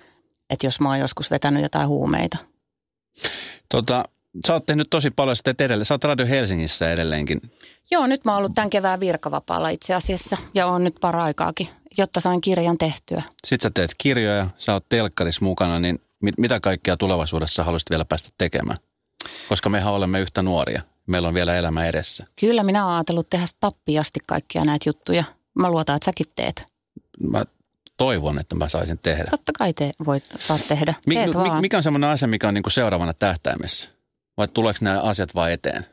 [0.49, 2.37] että jos mä oon joskus vetänyt jotain huumeita.
[3.69, 4.03] Tota,
[4.47, 5.85] sä oot tehnyt tosi paljon sitten edelleen.
[5.85, 7.41] Sä oot Radio Helsingissä edelleenkin.
[7.91, 12.19] Joo, nyt mä oon ollut tämän kevään virkavapaalla itse asiassa ja on nyt paraikaakin, jotta
[12.19, 13.23] sain kirjan tehtyä.
[13.47, 18.05] Sitten sä teet kirjoja, sä oot telkkarissa mukana, niin mit, mitä kaikkea tulevaisuudessa haluaisit vielä
[18.05, 18.77] päästä tekemään?
[19.49, 20.81] Koska mehän olemme yhtä nuoria.
[21.07, 22.25] Meillä on vielä elämä edessä.
[22.39, 25.23] Kyllä minä oon ajatellut tehdä tappiasti kaikkia näitä juttuja.
[25.59, 26.65] Mä luotan, että säkin teet.
[27.31, 27.45] Mä
[27.97, 29.27] toivon, että mä saisin tehdä.
[29.31, 30.93] Totta kai te voit, saat tehdä.
[31.07, 31.61] Mi- Teet mi- vaan.
[31.61, 33.89] mikä on semmoinen asia, mikä on niinku seuraavana tähtäimessä?
[34.37, 35.85] Vai tuleeko nämä asiat vaan eteen?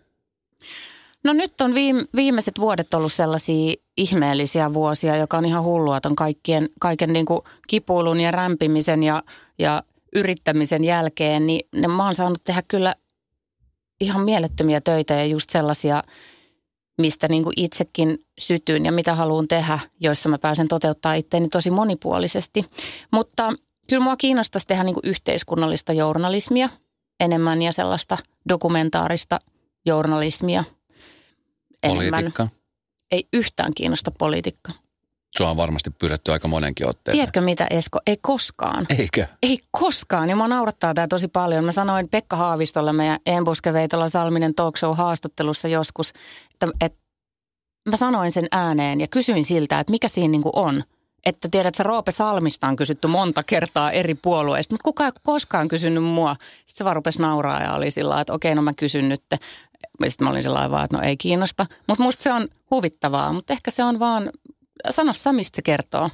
[1.25, 6.17] No nyt on viime, viimeiset vuodet ollut sellaisia ihmeellisiä vuosia, joka on ihan hullua ton
[6.17, 9.23] kaikkien, kaiken niin kuin kipuilun ja rämpimisen ja,
[9.59, 9.83] ja
[10.15, 11.47] yrittämisen jälkeen.
[11.47, 12.95] Niin mä oon saanut tehdä kyllä
[14.01, 16.03] ihan mielettömiä töitä ja just sellaisia,
[16.99, 21.71] mistä niin kuin itsekin sytyn ja mitä haluan tehdä, joissa mä pääsen toteuttaa itteeni tosi
[21.71, 22.65] monipuolisesti.
[23.11, 23.53] Mutta
[23.89, 26.69] kyllä mua kiinnostaisi tehdä niin kuin yhteiskunnallista journalismia
[27.21, 29.39] enemmän ja sellaista dokumentaarista
[29.87, 30.65] journalismia
[31.83, 32.11] enemmän.
[32.11, 32.49] Politiikka.
[33.11, 34.73] Ei yhtään kiinnosta politiikka.
[35.39, 37.19] Sua on varmasti pyydetty aika monenkin otteeseen.
[37.19, 38.01] Tiedätkö mitä Esko?
[38.07, 38.87] Ei koskaan.
[38.99, 39.27] Eikö?
[39.43, 40.31] Ei koskaan.
[40.31, 41.65] Ja mua naurattaa tämä tosi paljon.
[41.65, 46.13] Mä sanoin Pekka Haavistolle meidän Embuske Veitola Salminen talk show haastattelussa joskus,
[46.53, 46.99] että, että
[47.91, 50.85] mä sanoin sen ääneen ja kysyin siltä, että mikä siinä niinku on.
[51.27, 55.69] Että tiedät, että Roope Salmista on kysytty monta kertaa eri puolueista, mutta kukaan ei koskaan
[55.69, 56.37] kysynyt mua.
[56.41, 59.23] Sitten se vaan rupesi nauraa ja oli sillä että okei, no mä kysyn nyt.
[60.09, 61.67] Sitten mä olin sillä vaan, että no ei kiinnosta.
[61.89, 64.31] Mutta musta se on huvittavaa, mutta ehkä se on vaan,
[64.91, 66.11] sano sä, mistä se kertoo.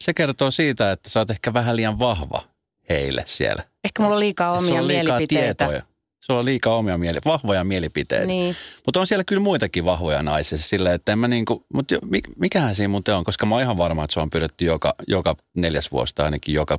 [0.00, 2.42] Se kertoo siitä, että sä oot ehkä vähän liian vahva
[2.88, 3.62] heille siellä.
[3.84, 5.64] Ehkä mulla on liikaa omia on liikaa mielipiteitä.
[5.64, 5.91] tietoja.
[6.22, 8.26] Sulla on liikaa omia mieli, vahvoja mielipiteitä.
[8.26, 8.56] Niin.
[8.86, 11.94] Mutta on siellä kyllä muitakin vahvoja naisia sillä, että en mä niinku, mutta
[12.36, 15.36] mikähän siinä muuten on, koska mä oon ihan varma, että se on pyydetty joka, joka
[15.56, 16.78] neljäs vuosi tai ainakin joka,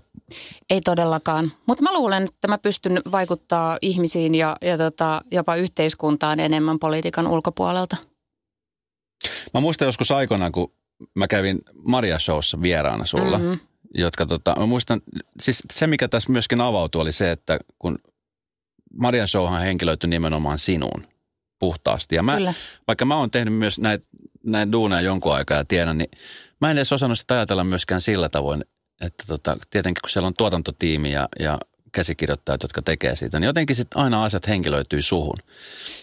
[0.70, 1.52] Ei todellakaan.
[1.66, 7.28] Mutta mä luulen, että mä pystyn vaikuttaa ihmisiin ja, ja tota, jopa yhteiskuntaan enemmän politiikan
[7.28, 7.98] ulkopuolelta.
[9.54, 10.72] mä muistan joskus aikoinaan, kun
[11.16, 13.48] mä kävin Maria Showssa vieraana sulla, Mhm.
[13.48, 13.60] mm-hmm.
[13.96, 15.02] jotka tota, mä muistan,
[15.40, 17.98] siis se mikä tässä myöskin avautui oli se, että kun
[18.98, 21.04] Marian Showhan henkilöityi nimenomaan sinuun
[21.60, 22.16] puhtaasti.
[22.16, 22.54] Ja mä, Kyllä.
[22.88, 24.06] vaikka mä oon tehnyt myös näitä
[24.44, 26.12] näin duuneja jonkun aikaa ja tiedän, niin
[26.62, 28.66] mä en edes osannut sitä ajatella myöskään sillä tavoin,
[29.02, 31.60] että tota, tietenkin kun siellä on tuotantotiimi ja, ja
[31.92, 35.38] käsikirjoittajat, jotka tekee siitä, niin jotenkin sitten aina asiat henkilöityy suhun.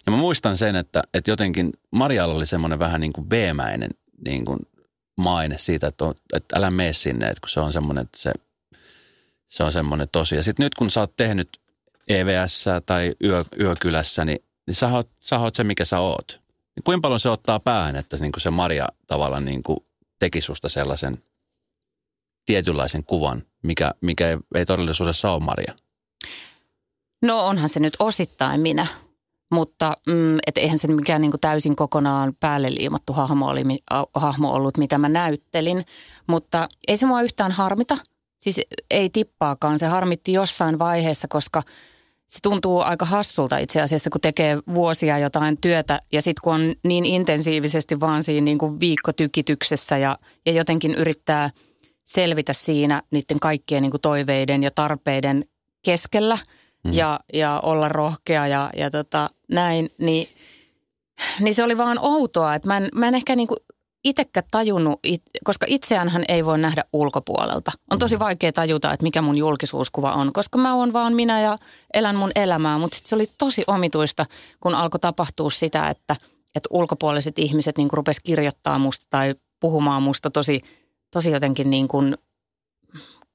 [0.06, 3.90] Ja mä muistan sen, että, että jotenkin Marialla oli semmoinen vähän niin kuin B-mäinen
[4.26, 4.58] niin kuin
[5.16, 8.32] maine siitä, että, on, että älä mene sinne, että kun se on semmoinen, että se,
[9.46, 10.36] se on semmoinen tosi.
[10.36, 11.48] Ja sitten nyt kun sä oot tehnyt
[12.10, 16.40] EVS tai yö, Yökylässä, niin, niin sä, oot, sä oot se, mikä sä oot.
[16.76, 19.78] Niin kuinka paljon se ottaa päähän, että niin kuin se Maria tavallaan niin kuin
[20.18, 21.18] teki susta sellaisen
[22.46, 25.74] tietynlaisen kuvan, mikä, mikä ei, ei todellisuudessa ole Maria.
[27.22, 28.86] No onhan se nyt osittain minä,
[29.52, 33.62] mutta mm, et eihän se mikään niin kuin täysin kokonaan päälle liimattu hahmo, oli,
[34.14, 35.86] hahmo ollut, mitä mä näyttelin.
[36.26, 37.98] Mutta ei se mua yhtään harmita,
[38.38, 39.78] siis ei tippaakaan.
[39.78, 41.62] Se harmitti jossain vaiheessa, koska
[42.30, 46.74] se tuntuu aika hassulta itse asiassa, kun tekee vuosia jotain työtä ja sitten kun on
[46.82, 51.50] niin intensiivisesti vaan siinä niin kuin viikkotykityksessä ja, ja jotenkin yrittää
[52.04, 55.44] selvitä siinä niiden kaikkien niin kuin toiveiden ja tarpeiden
[55.84, 56.38] keskellä
[56.84, 56.92] mm.
[56.92, 60.28] ja, ja olla rohkea ja, ja tota, näin, niin,
[61.40, 63.58] niin se oli vaan outoa, että mä en, mä en ehkä niin kuin
[64.04, 67.72] itsekään tajunnut, it, koska itseäänhän ei voi nähdä ulkopuolelta.
[67.90, 71.58] On tosi vaikea tajuta, että mikä mun julkisuuskuva on, koska mä oon vaan minä ja
[71.94, 72.78] elän mun elämää.
[72.78, 74.26] Mutta se oli tosi omituista,
[74.60, 76.16] kun alkoi tapahtua sitä, että,
[76.54, 80.62] että ulkopuoliset ihmiset niin rupes kirjoittaa musta tai puhumaan musta tosi,
[81.10, 82.16] tosi jotenkin niin kuin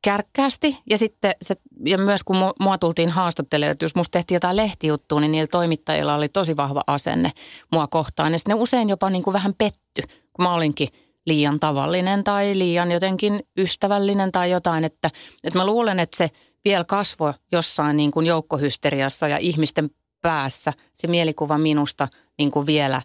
[0.05, 4.57] kärkkäästi ja sitten se, ja myös kun mua tultiin haastattelemaan, että jos musta tehtiin jotain
[4.57, 7.31] lehtijuttua, niin niillä toimittajilla oli tosi vahva asenne
[7.71, 8.33] mua kohtaan.
[8.33, 10.01] Ja ne usein jopa niin kuin vähän petty,
[10.35, 10.87] kun mä olinkin
[11.25, 14.83] liian tavallinen tai liian jotenkin ystävällinen tai jotain.
[14.83, 15.11] Että,
[15.43, 16.29] että mä luulen, että se
[16.65, 19.89] vielä kasvoi jossain niin kuin joukkohysteriassa ja ihmisten
[20.21, 23.01] päässä se mielikuva minusta niin kuin vielä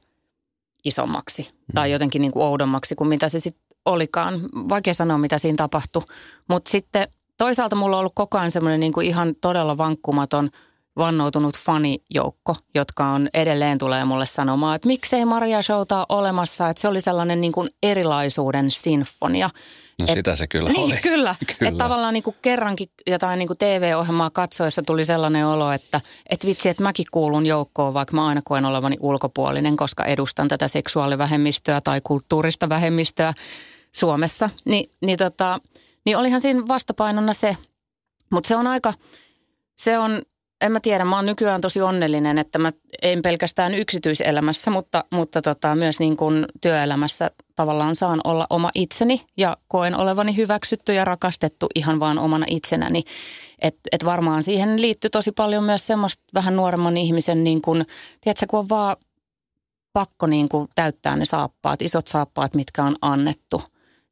[0.84, 1.92] isommaksi tai mm.
[1.92, 4.40] jotenkin niin kuin oudommaksi kuin mitä se sitten olikaan.
[4.68, 6.02] Vaikea sanoa, mitä siinä tapahtui.
[6.48, 10.50] Mutta sitten toisaalta mulla on ollut koko ajan semmoinen niin kuin ihan todella vankkumaton
[11.00, 16.88] vannoutunut fanijoukko, jotka on edelleen tulee mulle sanomaan, että miksei Maria Showta olemassa, että se
[16.88, 19.50] oli sellainen niin kuin erilaisuuden sinfonia.
[20.00, 20.96] No et, sitä se kyllä niin, oli.
[21.02, 21.68] Kyllä, kyllä.
[21.68, 26.46] että tavallaan niin kuin kerrankin jotain niin kuin TV-ohjelmaa katsoessa tuli sellainen olo, että, että
[26.46, 31.80] vitsi, että mäkin kuulun joukkoon, vaikka mä aina koen olevani ulkopuolinen, koska edustan tätä seksuaalivähemmistöä
[31.80, 33.34] tai kulttuurista vähemmistöä
[33.92, 34.50] Suomessa.
[34.64, 35.60] Ni, niin, tota,
[36.06, 37.56] niin olihan siinä vastapainona se,
[38.30, 38.94] mutta se on aika,
[39.76, 40.22] se on
[40.60, 45.42] en mä tiedä, mä oon nykyään tosi onnellinen, että mä en pelkästään yksityiselämässä, mutta, mutta
[45.42, 51.04] tota, myös niin kuin työelämässä tavallaan saan olla oma itseni ja koen olevani hyväksytty ja
[51.04, 53.04] rakastettu ihan vaan omana itsenäni.
[53.58, 57.86] Että et varmaan siihen liittyy tosi paljon myös semmoista vähän nuoremman ihmisen, niin kuin,
[58.20, 58.96] tiedätkö, kun on vaan
[59.92, 63.62] pakko niin kuin täyttää ne saappaat, isot saappaat, mitkä on annettu.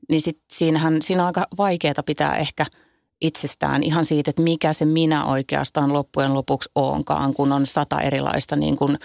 [0.09, 2.67] Niin sit siinähän, siinä on aika vaikeaa pitää ehkä–
[3.21, 8.57] itsestään ihan siitä, että mikä se minä oikeastaan loppujen lopuksi onkaan, kun on sata erilaista
[8.57, 8.99] niin kuin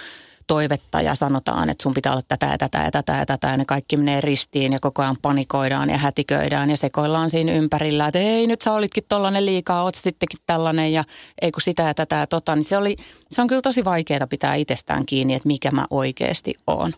[0.47, 3.57] toivetta ja sanotaan, että sun pitää olla tätä ja tätä ja tätä ja tätä ja
[3.57, 8.19] ne kaikki menee ristiin ja koko ajan panikoidaan ja hätiköidään ja sekoillaan siinä ympärillä, että
[8.19, 11.03] ei nyt sä olitkin tollanen liikaa, oot sittenkin tällainen ja
[11.41, 12.95] ei kun sitä ja tätä ja tota, niin se, oli,
[13.31, 16.93] se on kyllä tosi vaikeaa pitää itsestään kiinni, että mikä mä oikeasti oon.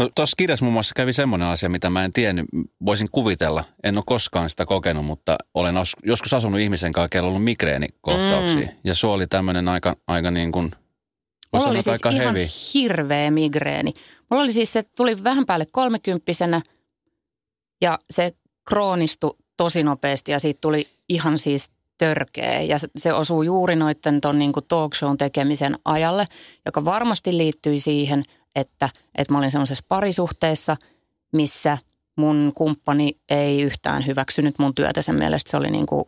[0.00, 2.46] No tuossa kirjassa muun muassa kävi semmoinen asia, mitä mä en tiennyt.
[2.86, 7.44] Voisin kuvitella, en ole koskaan sitä kokenut, mutta olen joskus asunut ihmisen kanssa, kello ollut
[7.44, 8.66] migreenikohtauksia.
[8.66, 8.76] Mm.
[8.84, 10.72] Ja se oli tämmöinen aika, aika niin kuin,
[11.52, 12.48] Mulla oli siis aika ihan heavy.
[12.74, 13.94] hirveä migreeni.
[14.30, 16.62] Mulla oli siis, se tuli vähän päälle kolmekymppisenä
[17.80, 18.34] ja se
[18.68, 22.60] kroonistui tosi nopeasti ja siitä tuli ihan siis törkeä.
[22.60, 26.26] Ja se osuu juuri noiden ton niin talk shown tekemisen ajalle,
[26.66, 28.24] joka varmasti liittyi siihen–
[28.56, 30.76] että, että mä olin semmoisessa parisuhteessa,
[31.32, 31.78] missä
[32.16, 35.02] mun kumppani ei yhtään hyväksynyt mun työtä.
[35.02, 36.04] Sen mielestä se oli niin kuin,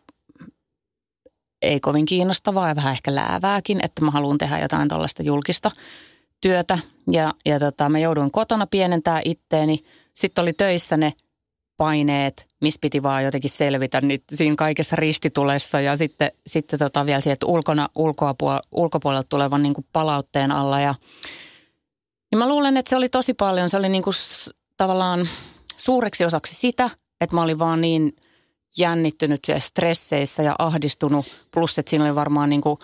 [1.63, 5.71] ei kovin kiinnostavaa ja vähän ehkä läävääkin, että mä haluan tehdä jotain tuollaista julkista
[6.41, 6.79] työtä.
[7.11, 9.83] Ja, ja tota, mä jouduin kotona pienentää itteeni.
[10.15, 11.13] Sitten oli töissä ne
[11.77, 17.21] paineet, missä piti vaan jotenkin selvitä niin siinä kaikessa ristitulessa ja sitten, sitten tota vielä
[17.21, 17.89] sieltä ulkona,
[18.73, 20.95] ulkopuolelta tulevan niin kuin palautteen alla ja
[22.33, 24.15] niin mä luulen, että se oli tosi paljon, se oli niin kuin
[24.77, 25.29] tavallaan
[25.77, 26.91] suureksi osaksi sitä,
[27.21, 28.17] että mä olin vaan niin
[28.79, 31.49] jännittynyt ja stresseissä ja ahdistunut.
[31.51, 32.79] Plus, että siinä oli varmaan niin kuin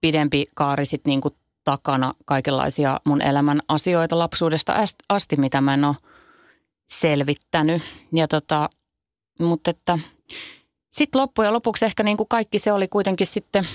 [0.00, 4.74] pidempi kaari sit niin kuin takana kaikenlaisia mun elämän asioita lapsuudesta
[5.08, 5.96] asti, mitä mä en ole
[6.86, 7.82] selvittänyt.
[8.12, 8.68] Ja tota,
[9.38, 9.98] mutta että
[10.90, 13.68] sitten loppujen lopuksi ehkä niin kuin kaikki se oli kuitenkin sitten–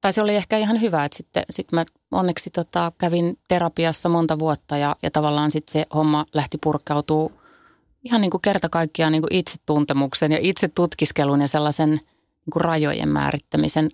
[0.00, 4.38] tai se oli ehkä ihan hyvä, että sitten sit mä onneksi tota, kävin terapiassa monta
[4.38, 7.32] vuotta ja, ja tavallaan sitten se homma lähti purkautuu
[8.04, 12.64] ihan niin kuin kerta kaikkiaan niin kuin itsetuntemuksen ja itse tutkiskelun ja sellaisen niin kuin
[12.64, 13.90] rajojen määrittämisen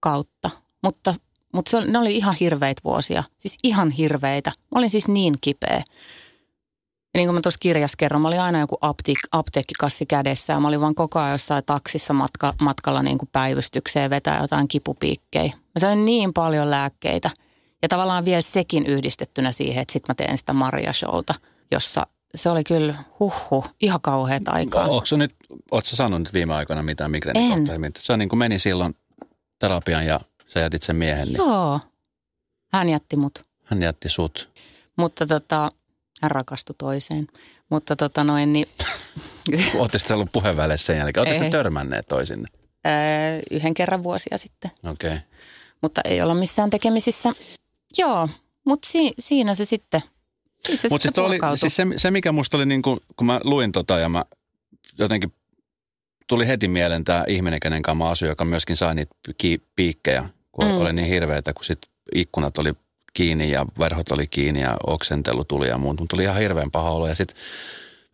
[0.00, 0.50] kautta.
[0.82, 1.14] Mutta,
[1.52, 4.52] mutta se, ne oli ihan hirveitä vuosia, siis ihan hirveitä.
[4.72, 5.82] Mä olin siis niin kipeä.
[7.16, 10.60] Ja niin kuin mä tuossa kirjassa kerron, mä olin aina joku apteek, apteekkikassi kädessä ja
[10.60, 15.52] mä olin vaan koko ajan jossain taksissa matka, matkalla niin kuin päivystykseen vetää jotain kipupiikkejä.
[15.54, 17.30] Mä sain niin paljon lääkkeitä
[17.82, 21.34] ja tavallaan vielä sekin yhdistettynä siihen, että sitten mä teen sitä Maria Showta,
[21.70, 24.86] jossa se oli kyllä huhhuh, ihan kauheat aikaa.
[24.86, 25.34] Onko nyt,
[25.70, 27.76] ootko saanut nyt viime aikoina mitään migreenikohtaa?
[27.98, 28.96] Se niin kuin meni silloin
[29.58, 31.28] terapian ja sä jätit sen miehen.
[31.28, 31.36] Niin...
[31.36, 31.80] Joo,
[32.72, 33.44] hän jätti mut.
[33.64, 34.48] Hän jätti sut.
[34.96, 35.70] Mutta tota,
[36.22, 37.26] hän rakastui toiseen.
[37.70, 38.66] Mutta tota noin, niin...
[39.74, 41.26] Oletteko sitten ollut puheenväleissä sen jälkeen?
[41.26, 42.48] Oletteko törmänneet toisinne?
[42.86, 42.92] Öö,
[43.50, 44.70] yhden kerran vuosia sitten.
[44.84, 45.10] Okei.
[45.10, 45.20] Okay.
[45.80, 47.32] Mutta ei olla missään tekemisissä.
[47.98, 48.28] Joo,
[48.64, 50.00] mutta si- siinä se sitten
[50.90, 53.98] Mutta siis, oli, siis se, se, mikä musta oli, niin kuin, kun mä luin tota
[53.98, 54.24] ja mä
[54.98, 55.32] jotenkin
[56.26, 60.28] tuli heti mieleen tämä ihminen, kenen kanssa mä asuin, joka myöskin sai niitä ki- piikkejä,
[60.52, 60.76] kun mm.
[60.76, 61.78] oli niin hirveitä, kun sit
[62.14, 62.72] ikkunat oli
[63.16, 66.00] kiinni ja verhot oli kiinni ja oksentelu tuli ja muut.
[66.00, 67.08] Mutta tuli ihan hirveän paha olo.
[67.08, 67.36] Ja sitten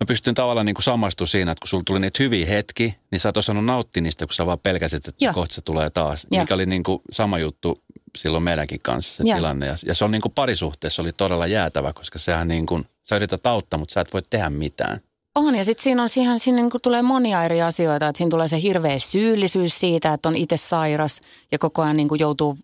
[0.00, 3.20] mä pystyn tavallaan niin kuin samaistumaan siinä, että kun sulla tuli niitä hyviä hetki, niin
[3.20, 5.34] sä et osannut nauttia niistä, kun sä vaan pelkäsit, että Joo.
[5.34, 6.26] kohta se tulee taas.
[6.30, 6.42] Joo.
[6.42, 7.78] Mikä oli niin kuin sama juttu
[8.18, 9.36] silloin meidänkin kanssa se Joo.
[9.36, 9.66] tilanne.
[9.66, 13.16] Ja, ja se on niin kuin parisuhteessa oli todella jäätävä, koska sehän niin kuin, sä
[13.16, 15.00] yrität auttaa, mutta sä et voi tehdä mitään.
[15.34, 18.08] On ja sitten siinä, on, siihen, siinä niin tulee monia eri asioita.
[18.08, 21.20] Että siinä tulee se hirveä syyllisyys siitä, että on itse sairas
[21.52, 22.58] ja koko ajan niin kuin joutuu,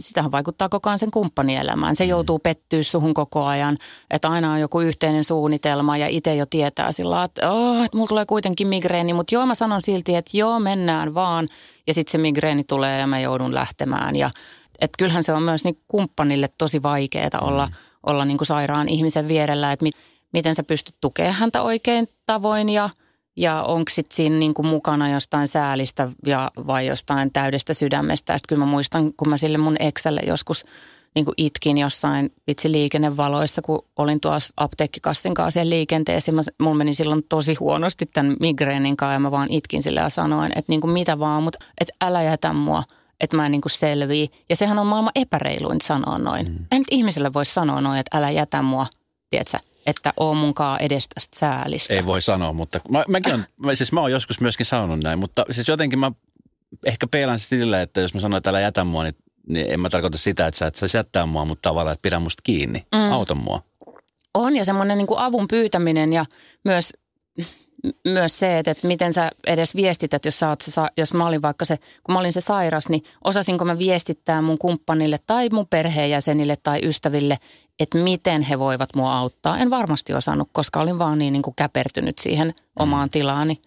[0.00, 1.96] sitähän vaikuttaa koko ajan sen kumppanielämään.
[1.96, 2.10] Se mm.
[2.10, 3.78] joutuu pettyä suhun koko ajan,
[4.10, 8.08] että aina on joku yhteinen suunnitelma ja itse jo tietää sillä että, oh, että mulla
[8.08, 9.12] tulee kuitenkin migreeni.
[9.12, 11.48] Mutta joo, mä sanon silti, että joo, mennään vaan.
[11.86, 14.16] Ja sitten se migreeni tulee ja mä joudun lähtemään.
[14.16, 14.30] Ja
[14.80, 17.72] että kyllähän se on myös niin kumppanille tosi vaikeaa olla, mm.
[18.06, 19.94] olla niin kuin sairaan ihmisen vierellä, että mit,
[20.32, 22.90] miten sä pystyt tukemaan häntä oikein tavoin ja,
[23.36, 28.34] ja onko sitten siinä niin kuin mukana jostain säälistä ja, vai jostain täydestä sydämestä.
[28.34, 30.64] Että kyllä mä muistan, kun mä sille mun Excelle joskus
[31.14, 36.32] niin kuin itkin jossain vitsi liikennevaloissa, kun olin tuossa apteekkikassin kanssa siellä liikenteessä.
[36.32, 40.08] Mä, mulla meni silloin tosi huonosti tämän migreenin kanssa ja mä vaan itkin sille ja
[40.08, 42.82] sanoin, että niin kuin mitä vaan, mutta että älä jätä mua
[43.20, 44.30] että mä en niin selvii.
[44.48, 46.48] Ja sehän on maailman epäreiluin sanoa noin.
[46.48, 46.56] Mm.
[46.72, 48.86] En nyt ihmiselle voi sanoa noin, että älä jätä mua,
[49.30, 51.94] tiedätkö, että oo munkaan edes tästä säälistä.
[51.94, 55.18] Ei voi sanoa, mutta mä, mäkin on, mä, siis mä oon joskus myöskin sanonut näin,
[55.18, 56.12] mutta siis jotenkin mä
[56.84, 59.14] ehkä peilan sillä, että jos mä sanon, että älä jätä mua, niin,
[59.48, 62.18] niin en mä tarkoita sitä, että sä et saisi jättää mua, mutta tavallaan, että pidä
[62.18, 63.12] musta kiinni, mm.
[63.12, 63.62] auta mua.
[64.34, 66.24] On ja semmoinen niin avun pyytäminen ja
[66.64, 66.92] myös
[68.04, 71.42] myös se, että, että miten sä edes viestität, jos, sä oot se, jos mä olin
[71.42, 75.66] vaikka se, kun mä olin se sairas, niin osasinko mä viestittää mun kumppanille tai mun
[75.70, 77.38] perheenjäsenille tai ystäville,
[77.80, 79.58] että miten he voivat mua auttaa.
[79.58, 83.10] En varmasti osannut, koska olin vaan niin, niin kuin käpertynyt siihen omaan mm.
[83.10, 83.60] tilaani.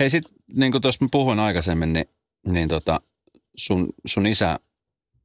[0.00, 2.08] Hei sit, niin kuin tuossa puhuin aikaisemmin, niin,
[2.50, 3.00] niin tota,
[3.56, 4.60] sun, sun isä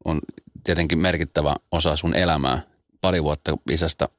[0.05, 0.19] on
[0.63, 2.61] tietenkin merkittävä osa sun elämää.
[3.01, 4.09] Pari vuotta isästä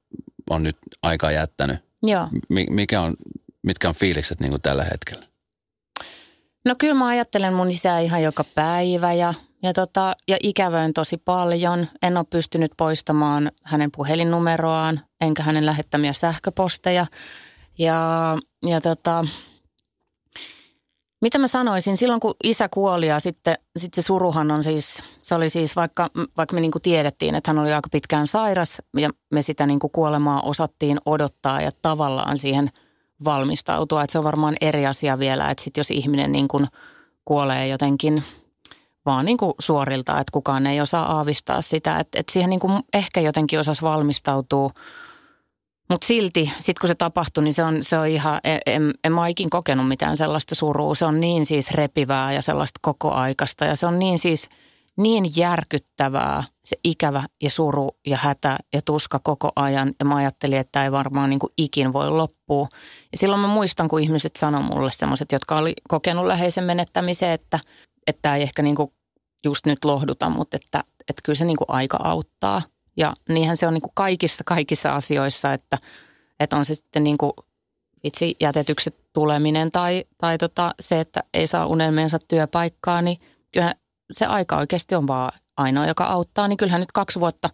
[0.50, 1.78] on nyt aikaa jättänyt.
[2.02, 2.28] Joo.
[2.70, 3.14] Mikä on
[3.66, 5.22] Mitkä on fiilikset niin kuin tällä hetkellä?
[6.64, 9.34] No kyllä mä ajattelen mun isää ihan joka päivä ja,
[9.66, 11.86] ja, tota, ja ikävöin tosi paljon.
[12.02, 17.06] En ole pystynyt poistamaan hänen puhelinnumeroaan enkä hänen lähettämiä sähköposteja.
[17.78, 19.24] Ja, ja tota,
[21.20, 25.34] mitä mä sanoisin, silloin kun isä kuoli ja sitten, sitten se suruhan on siis, se
[25.34, 29.10] oli siis vaikka, vaikka me niin kuin tiedettiin, että hän oli aika pitkään sairas ja
[29.30, 32.70] me sitä niin kuin kuolemaa osattiin odottaa ja tavallaan siihen–
[33.24, 34.02] valmistautua.
[34.02, 36.66] Että se on varmaan eri asia vielä, että sit jos ihminen niin kuin
[37.24, 38.22] kuolee jotenkin
[39.06, 42.82] vaan niin kuin suorilta, että kukaan ei osaa aavistaa sitä, että, että siihen niin kuin
[42.94, 44.70] ehkä jotenkin osasi valmistautua.
[45.90, 49.12] Mutta silti, sitten kun se tapahtui, niin se on, se on ihan, en, en, en
[49.12, 50.94] mä ikin kokenut mitään sellaista surua.
[50.94, 54.48] Se on niin siis repivää ja sellaista koko aikasta ja se on niin siis–
[54.96, 59.94] niin järkyttävää se ikävä ja suru ja hätä ja tuska koko ajan.
[59.98, 62.68] Ja mä ajattelin, että tämä ei varmaan niin kuin ikin voi loppua.
[63.12, 67.58] Ja silloin mä muistan, kun ihmiset sanoi mulle semmoiset, jotka oli kokenut läheisen menettämisen, että,
[68.06, 68.92] että ei ehkä niin kuin
[69.44, 72.62] just nyt lohduta, mutta että, että kyllä se niin kuin aika auttaa.
[72.96, 75.78] Ja niinhän se on niin kuin kaikissa, kaikissa asioissa, että,
[76.40, 77.32] että on se sitten niin kuin
[78.40, 83.20] jätetykset tuleminen tai, tai tota se, että ei saa unelmiensa työpaikkaa, niin
[83.52, 83.74] kyllä
[84.12, 87.50] se aika oikeasti on vaan ainoa, joka auttaa, niin kyllähän nyt kaksi vuotta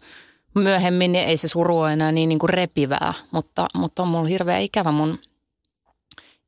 [0.54, 4.26] myöhemmin niin ei se suru ole enää niin, niin kuin repivää, mutta, mutta on mulla
[4.26, 5.18] hirveä ikävä mun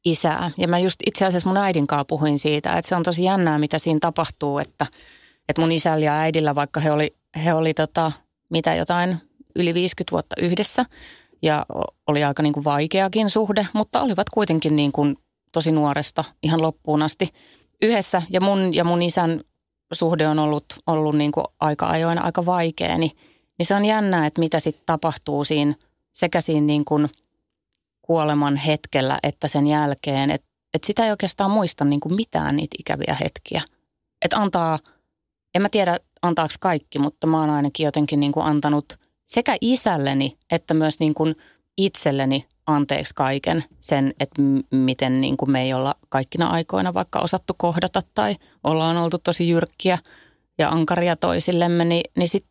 [0.05, 0.51] isää.
[0.59, 3.59] Ja mä just itse asiassa mun äidin kanssa puhuin siitä, että se on tosi jännää,
[3.59, 4.87] mitä siinä tapahtuu, että,
[5.49, 7.15] että mun isällä ja äidillä, vaikka he oli,
[7.45, 8.13] he oli tota,
[8.51, 9.17] mitä jotain
[9.55, 10.85] yli 50 vuotta yhdessä
[11.43, 11.67] ja
[12.07, 15.17] oli aika niin kuin vaikeakin suhde, mutta olivat kuitenkin niin kuin
[15.53, 17.31] tosi nuoresta ihan loppuun asti
[17.83, 18.23] yhdessä.
[18.31, 19.41] Ja mun ja mun isän
[19.93, 23.13] suhde on ollut, ollut niin kuin aika ajoin aika vaikea, niin,
[23.59, 25.75] niin se on jännää, että mitä sitten tapahtuu siinä
[26.13, 27.09] sekä siinä niin kuin
[28.07, 30.31] kuoleman hetkellä että sen jälkeen.
[30.31, 33.63] Että et sitä ei oikeastaan muista niin kuin mitään niitä ikäviä hetkiä.
[34.23, 34.79] Että antaa,
[35.55, 40.37] en mä tiedä antaako kaikki, mutta mä oon ainakin jotenkin niin kuin antanut sekä isälleni
[40.53, 41.37] että myös niin kuin
[41.77, 47.21] itselleni anteeksi kaiken sen, että m- miten niin kuin me ei olla kaikkina aikoina vaikka
[47.21, 49.99] osattu kohdata tai ollaan oltu tosi jyrkkiä
[50.59, 52.45] ja ankaria toisillemme, niin, niin sit,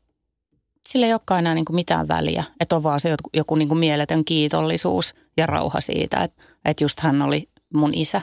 [0.90, 2.44] sillä ei olekaan enää niin kuin mitään väliä.
[2.60, 6.84] Että on vaan se joku, joku niin kuin mieletön kiitollisuus ja rauha siitä, että, että
[6.84, 8.22] just hän oli mun isä.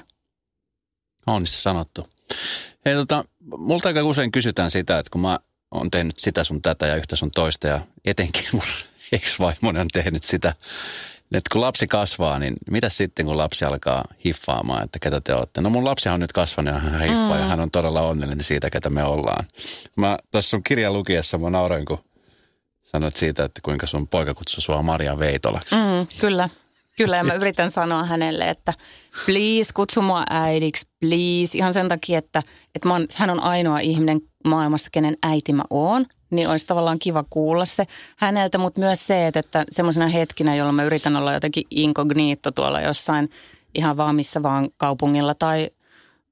[1.26, 2.04] On se sanottu.
[2.84, 3.24] Hei tota,
[3.58, 5.38] multa aika usein kysytään sitä, että kun mä
[5.70, 8.62] oon tehnyt sitä sun tätä ja yhtä sun toista ja etenkin mun
[9.12, 10.54] ex-vaimoni on tehnyt sitä
[11.30, 15.60] nyt kun lapsi kasvaa, niin mitä sitten kun lapsi alkaa hiffaamaan, että ketä te olette?
[15.60, 17.40] No mun lapsihan on nyt kasvanut ja hän hiffaa mm.
[17.40, 19.44] ja hän on todella onnellinen siitä, ketä me ollaan.
[19.96, 21.98] Mä tässä sun kirjan lukiessa mä nauroin, kun
[22.92, 25.74] sanoit siitä, että kuinka sun poika kutsui sua Maria Veitolaksi.
[25.74, 26.48] Mm, kyllä,
[26.96, 28.74] Kyllä, ja mä yritän sanoa hänelle, että
[29.26, 31.58] please, kutsu mua äidiksi, please.
[31.58, 32.42] Ihan sen takia, että,
[32.74, 36.06] että mä oon, hän on ainoa ihminen maailmassa, kenen äiti mä oon.
[36.30, 37.86] Niin olisi tavallaan kiva kuulla se
[38.16, 42.80] häneltä, mutta myös se, että, että semmoisena hetkinä, jolloin mä yritän olla jotenkin inkognito tuolla
[42.80, 43.30] jossain
[43.74, 45.70] ihan vaan missä vaan kaupungilla tai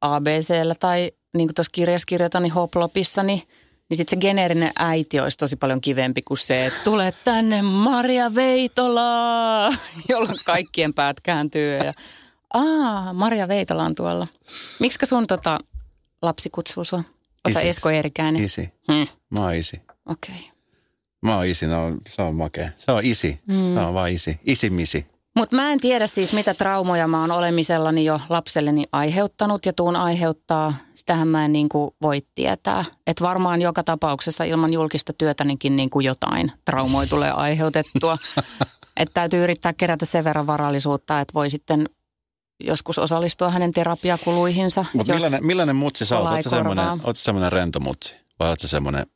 [0.01, 3.43] ABCllä tai niin kuin tuossa kirjassa kirjoitan, niin Hoplopissa, niin
[3.89, 8.35] niin sitten se geneerinen äiti olisi tosi paljon kivempi kuin se, että tule tänne Maria
[8.35, 9.69] Veitola,
[10.09, 11.77] jolloin kaikkien päät kääntyy.
[11.77, 11.93] Ja,
[12.55, 14.27] Aa, Maria Veitola on tuolla.
[14.81, 15.59] Miksi sun tota,
[16.23, 17.05] lapsi kutsuu sua?
[17.45, 18.45] Oletko Esko Eerikäinen?
[18.45, 18.73] Isi.
[18.93, 19.07] Hmm.
[19.39, 19.81] Mä oon isi.
[20.07, 20.35] Okei.
[20.35, 20.59] Okay.
[21.23, 22.71] Mä oon isi, no, se on makea.
[22.77, 23.41] Se on isi.
[23.53, 23.75] Hmm.
[23.75, 24.41] Se on vaan isi.
[24.45, 25.07] Isimisi.
[25.39, 29.97] Mutta mä en tiedä siis, mitä traumoja mä oon olemisellani jo lapselleni aiheuttanut ja tuun
[29.97, 30.75] aiheuttaa.
[30.95, 32.85] Sitähän mä en niin kuin voi tietää.
[33.07, 38.19] Että varmaan joka tapauksessa ilman julkista työtänikin niin kuin jotain traumoja tulee aiheutettua.
[38.97, 41.89] että täytyy yrittää kerätä sen verran varallisuutta, että voi sitten
[42.61, 44.85] joskus osallistua hänen terapiakuluihinsa.
[44.93, 46.31] Mutta millainen, millainen mutsi sä oot?
[46.31, 48.17] Oletko semmoinen, semmoinen rento mutsi?
[48.41, 49.07] Vai oletko semmoinen...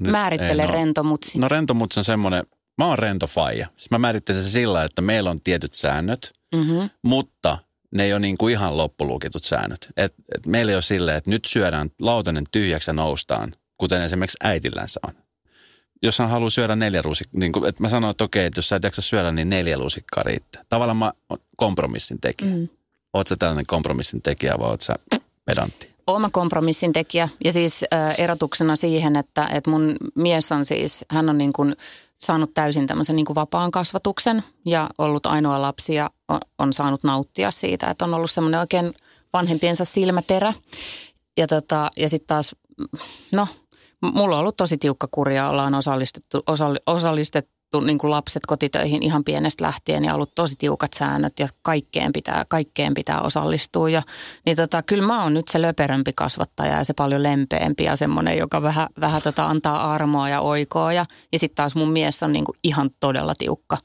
[0.00, 1.38] Määrittele no, rento mutsi.
[1.38, 2.44] No rento mutsi on semmoinen
[2.78, 3.66] mä oon rento faija.
[3.76, 6.90] Siis mä määrittelen se sillä, että meillä on tietyt säännöt, mm-hmm.
[7.02, 7.58] mutta
[7.94, 9.88] ne ei ole niin kuin ihan loppulukitut säännöt.
[9.96, 14.38] Et, et meillä ei ole silleen, että nyt syödään lautanen tyhjäksi ja noustaan, kuten esimerkiksi
[14.42, 15.14] äitillänsä on.
[16.02, 18.76] Jos hän haluaa syödä neljä lusikkaa, niin että mä sanon, että okei, että jos sä
[18.76, 20.64] et jaksa syödä, niin neljä lusikkaa riittää.
[20.68, 21.12] Tavallaan mä
[21.56, 22.54] kompromissin tekijä.
[22.54, 22.68] Mm.
[23.12, 24.94] Oot sä tällainen kompromissin tekijä vai oot sä
[25.44, 25.94] pedantti?
[26.06, 31.28] Oma kompromissin tekijä ja siis äh, erotuksena siihen, että, että mun mies on siis, hän
[31.28, 31.76] on niin kuin–
[32.18, 36.10] saanut täysin tämmöisen niin kuin vapaan kasvatuksen ja ollut ainoa lapsi ja
[36.58, 38.94] on saanut nauttia siitä, että on ollut semmoinen oikein
[39.32, 40.52] vanhempiensa silmäterä.
[41.36, 42.56] Ja, tota, ja sitten taas,
[43.34, 43.48] no,
[44.00, 46.42] mulla on ollut tosi tiukka kurja, ollaan osallistettu,
[46.86, 52.12] osallistettu niin kuin lapset kotitöihin ihan pienestä lähtien ja ollut tosi tiukat säännöt ja kaikkeen
[52.12, 53.88] pitää, kaikkeen pitää osallistua.
[53.88, 54.02] Ja,
[54.46, 58.38] niin tota, kyllä mä oon nyt se löperömpi kasvattaja ja se paljon lempeämpi ja semmoinen,
[58.38, 60.92] joka vähän, vähän tota antaa armoa ja oikoa.
[60.92, 63.78] Ja, ja sitten taas mun mies on niin kuin ihan todella tiukka.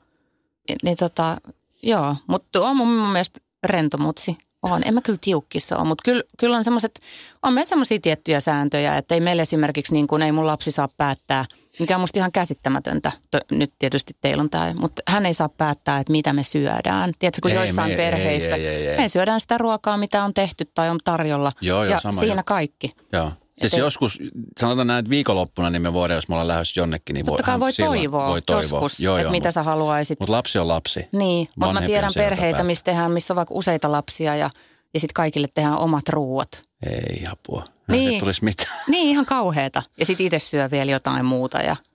[0.70, 1.38] Ni, niin tota,
[1.84, 4.38] joo, mutta on mun mielestä rentomutsi.
[4.64, 7.00] On, en mä kyllä tiukkissa ole, mutta kyllä, kyllä on semmoiset,
[7.44, 10.90] on meillä semmoisia tiettyjä sääntöjä, että ei meillä esimerkiksi niin kuin, ei mun lapsi saa
[10.98, 11.46] päättää–
[11.80, 13.12] mikä on musta ihan käsittämätöntä.
[13.52, 17.14] Nyt tietysti teillä on tämä, mutta hän ei saa päättää, että mitä me syödään.
[17.20, 18.98] Tiedätkö, kun ei, joissain me, perheissä ei, ei, ei, ei.
[18.98, 21.52] me syödään sitä ruokaa, mitä on tehty tai on tarjolla.
[21.62, 22.44] Joo, joo, ja sama, siinä jo.
[22.46, 22.92] kaikki.
[23.12, 23.32] Joo.
[23.58, 24.20] Siis Et joskus,
[24.60, 27.74] sanotaan näin, että viikonloppuna, niin me voidaan, jos me ollaan lähdössä jonnekin, niin voi, voi
[27.74, 30.20] toivoa, voi toivoa joskus, joo, että mitä sä haluaisit.
[30.20, 31.06] Mutta lapsi on lapsi.
[31.12, 34.50] Niin, mutta mä tiedän perheitä, missä tehdään, missä on vaikka useita lapsia ja,
[34.94, 36.64] ja sitten kaikille tehdään omat ruuat.
[36.90, 37.64] Ei apua.
[37.88, 38.14] Niin.
[38.14, 38.80] Se tulisi mitään.
[38.88, 39.84] Niin, ihan kauheeta.
[40.00, 41.76] Ja sitten itse syö vielä jotain muuta ja–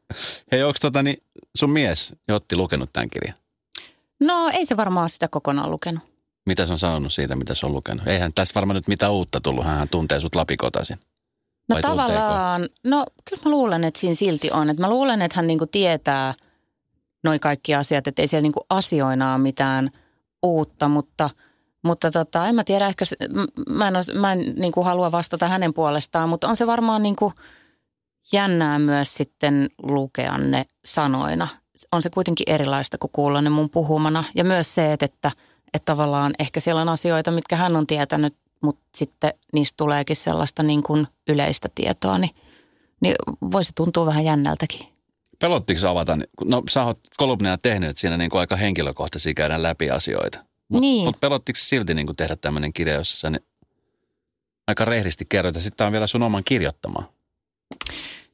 [0.53, 1.23] Hei, onko tota, niin
[1.57, 3.35] sun mies Jotti lukenut tämän kirjan?
[4.21, 6.03] No ei se varmaan sitä kokonaan lukenut.
[6.47, 8.07] Mitä se on sanonut siitä, mitä se on lukenut?
[8.07, 10.99] Eihän tässä varmaan nyt mitään uutta tullut, hän tuntee sut lapikotaisin.
[11.69, 12.97] No Vai tavallaan, tunteeko?
[12.97, 14.71] no kyllä mä luulen, että siinä silti on.
[14.71, 16.35] Että mä luulen, että hän niinku tietää
[17.25, 19.91] noin kaikki asiat, että ei siellä niinku asioina ole mitään
[20.43, 21.31] uutta, mutta,
[21.85, 23.05] mutta tota, en mä tiedä, ehkä
[23.69, 27.33] mä en, os, mä en niinku halua vastata hänen puolestaan, mutta on se varmaan niinku–
[28.33, 31.49] jännää myös sitten lukea ne sanoina.
[31.93, 34.25] On se kuitenkin erilaista kuin kuulla ne mun puhumana.
[34.35, 35.31] Ja myös se, että, että,
[35.75, 40.63] että tavallaan ehkä siellä on asioita, mitkä hän on tietänyt, mutta sitten niistä tuleekin sellaista
[40.63, 42.31] niin kuin yleistä tietoa, niin,
[43.01, 43.15] niin
[43.53, 44.87] voisi tuntua vähän jännältäkin.
[45.39, 46.19] Pelottiko avata?
[46.45, 50.39] No sä oot kolumnia tehnyt, että siinä niin kuin aika henkilökohtaisia käydään läpi asioita.
[50.69, 51.05] Mutta niin.
[51.05, 53.43] mut pelottiko silti niin kuin tehdä tämmöinen kirja, jossa sä niin
[54.67, 57.07] aika rehdisti kerroit, ja sitten on vielä sun oman kirjoittamaan?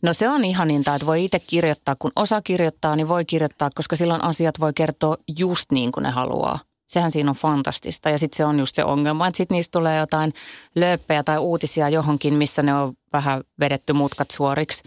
[0.02, 1.96] No se on ihaninta, että voi itse kirjoittaa.
[1.98, 6.10] Kun osa kirjoittaa, niin voi kirjoittaa, koska silloin asiat voi kertoa just niin kuin ne
[6.10, 6.58] haluaa.
[6.88, 9.98] Sehän siinä on fantastista ja sitten se on just se ongelma, että sitten niistä tulee
[9.98, 10.32] jotain
[10.74, 14.82] lööppejä tai uutisia johonkin, missä ne on vähän vedetty mutkat suoriksi.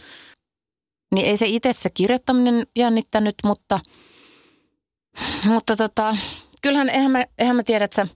[1.16, 3.80] Niin ei se itse se kirjoittaminen jännittänyt, mutta,
[5.45, 6.18] mutta tota,
[6.62, 8.08] kyllähän eihän mä, eihän mä tiedä, että sä,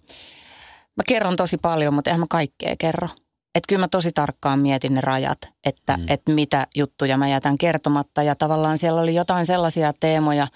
[0.97, 3.07] mä kerron tosi paljon, mutta eihän mä kaikkea kerro.
[3.55, 6.03] Että kyllä mä tosi tarkkaan mietin ne rajat, että, mm.
[6.07, 8.23] että mitä juttuja mä jätän kertomatta.
[8.23, 10.47] Ja tavallaan siellä oli jotain sellaisia teemoja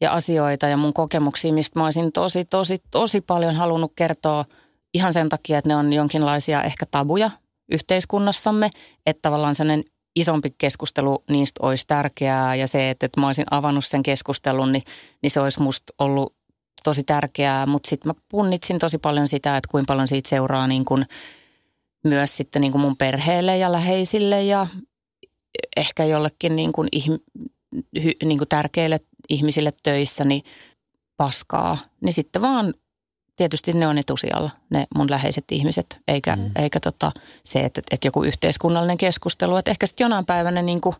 [0.00, 4.44] ja asioita ja mun kokemuksia, mistä mä olisin tosi, tosi, tosi paljon halunnut kertoa
[4.94, 7.30] ihan sen takia, että ne on jonkinlaisia ehkä tabuja
[7.72, 8.70] yhteiskunnassamme.
[9.06, 9.84] Että tavallaan sellainen
[10.16, 14.84] isompi keskustelu niistä olisi tärkeää ja se, että, että mä olisin avannut sen keskustelun, niin,
[15.22, 16.32] niin se olisi musta ollut
[16.84, 17.66] tosi tärkeää.
[17.66, 21.06] Mutta sitten mä punnitsin tosi paljon sitä, että kuinka paljon siitä seuraa niin kuin–
[22.04, 24.66] myös sitten niin kuin mun perheelle ja läheisille ja
[25.76, 26.72] ehkä jollekin niin
[27.70, 28.98] kuin, niin kuin tärkeille
[29.28, 30.44] ihmisille töissä, niin
[31.16, 32.74] paskaa, niin sitten vaan
[33.36, 36.50] tietysti ne on etusijalla, ne mun läheiset ihmiset, eikä, mm.
[36.56, 37.12] eikä tota,
[37.44, 39.56] se, että, että joku yhteiskunnallinen keskustelu.
[39.56, 40.96] Että ehkä sitten jonain päivänä niin kuin,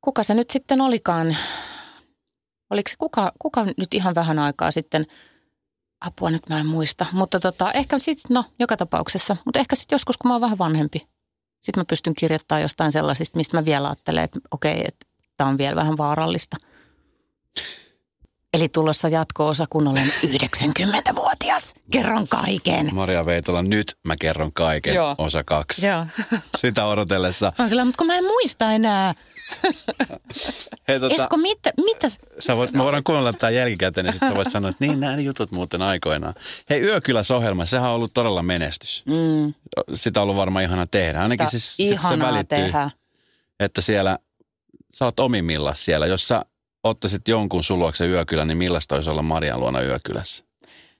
[0.00, 1.36] kuka se nyt sitten olikaan,
[2.70, 5.06] oliko se kuka, kuka nyt ihan vähän aikaa sitten,
[6.00, 9.96] apua nyt mä en muista, mutta tota, ehkä sitten, no joka tapauksessa, mutta ehkä sitten
[9.96, 11.06] joskus kun mä oon vähän vanhempi,
[11.60, 15.06] sitten mä pystyn kirjoittamaan jostain sellaisista, mistä mä vielä ajattelen, että okei, että
[15.36, 16.56] tämä on vielä vähän vaarallista.
[18.54, 21.74] Eli tulossa jatko-osa, kun olen 90-vuotias.
[21.90, 22.94] Kerron kaiken.
[22.94, 25.14] Maria Veitola, nyt mä kerron kaiken, Joo.
[25.18, 25.86] osa kaksi.
[25.86, 26.06] Joo.
[26.56, 27.52] Sitä odotellessa.
[27.58, 29.14] Mä sillä, mutta kun mä en muista enää.
[30.88, 31.72] Hei, tota, Esko, mitä?
[31.84, 32.08] mitä?
[32.38, 35.16] Sä voit, mä voidaan kuunnella tämä jälkikäteen, niin sitten sä voit sanoa, että niin nämä
[35.16, 36.34] jutut muuten aikoinaan.
[36.70, 39.04] Hei, Yökyläs-ohjelma, sehän on ollut todella menestys.
[39.06, 39.54] Mm,
[39.94, 41.22] Sitä on ollut varmaan ihana tehdä.
[41.22, 42.90] Ainakin sitä siis sit se ihanaa välittyy, tehdä.
[43.60, 44.18] että siellä,
[44.94, 46.06] sä oot omimmillas siellä.
[46.06, 46.42] Jos sä
[46.84, 50.44] ottaisit jonkun suluoksen yökylä, niin millaista olisi olla Marian luona yökylässä?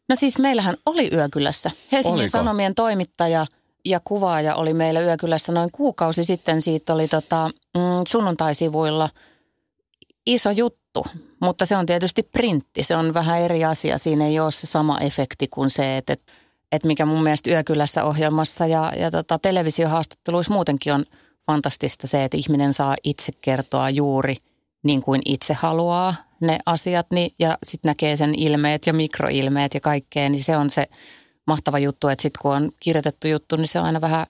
[0.09, 1.71] No siis meillähän oli Yökylässä.
[1.93, 2.29] Helsingin Oliko?
[2.31, 3.47] Sanomien toimittaja
[3.85, 6.63] ja kuvaaja oli meillä Yökylässä noin kuukausi sitten.
[6.63, 9.11] Siitä oli tota, mm, sunnuntaisivuilla
[10.27, 11.07] iso juttu,
[11.41, 12.83] mutta se on tietysti printti.
[12.83, 13.99] Se on vähän eri asia.
[13.99, 16.33] Siinä ei ole se sama efekti kuin se, että, että,
[16.73, 21.05] että mikä mun mielestä Yökylässä ohjelmassa ja, ja tota, televisiohaastatteluissa muutenkin on
[21.47, 24.37] fantastista se, että ihminen saa itse kertoa juuri
[24.83, 29.81] niin kuin itse haluaa ne asiat niin, ja sitten näkee sen ilmeet ja mikroilmeet ja
[29.81, 30.87] kaikkea, niin se on se
[31.49, 34.27] mahtava juttu, että sitten kun on kirjoitettu juttu, niin se on aina vähän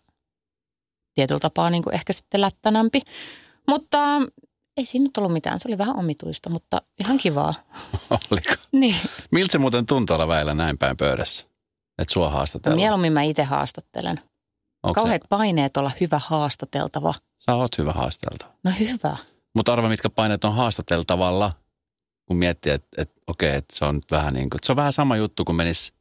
[1.14, 3.02] tietyllä tapaa niin kuin ehkä sitten lättänämpi.
[3.68, 3.98] Mutta
[4.76, 7.54] ei siinä nyt ollut mitään, se oli vähän omituista, mutta ihan kivaa.
[8.30, 8.54] Oliko?
[8.72, 8.94] Niin.
[9.32, 11.46] Miltä se muuten tuntuu olla väillä näin päin pöydässä?
[11.98, 12.80] Että sua haastatellaan?
[12.80, 14.20] Mieluummin mä itse haastattelen.
[14.82, 17.12] Onko Kauheat paineet olla hyvä haastateltava.
[17.12, 18.50] se, sä oot hyvä haasteltava.
[18.64, 19.16] No hyvä.
[19.54, 21.52] Mutta arva, mitkä paineet on haastateltavalla,
[22.26, 24.92] kun miettii, että et, okei, että se on nyt vähän niin kuin, se on vähän
[24.92, 25.92] sama juttu, kun menis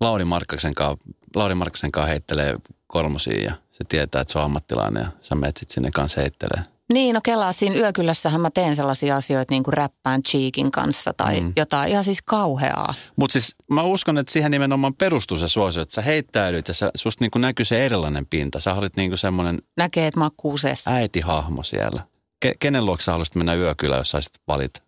[0.00, 5.02] Lauri Markkasen kanssa, Lauri Markkasen kanssa heittelee kolmosia ja se tietää, että se on ammattilainen
[5.02, 6.62] ja sä menet sit sinne kanssa heittelee.
[6.92, 11.40] Niin, no kelaa siinä yökylässähän mä teen sellaisia asioita niin kuin räppään Cheekin kanssa tai
[11.40, 11.52] Mm.
[11.56, 12.94] jotain ihan siis kauheaa.
[13.16, 16.90] Mutta siis mä uskon, että siihen nimenomaan perustuu se suosio, että sä heittäydyt ja sä,
[16.94, 18.60] susta niin kuin näkyy se erilainen pinta.
[18.60, 20.90] Sä olit niin kuin semmoinen Näkee, että mä oon kuuseessa.
[20.90, 22.02] äitihahmo siellä.
[22.40, 24.82] Ke, kenen luokse sä haluaisit mennä yökylään, jos saisit valit?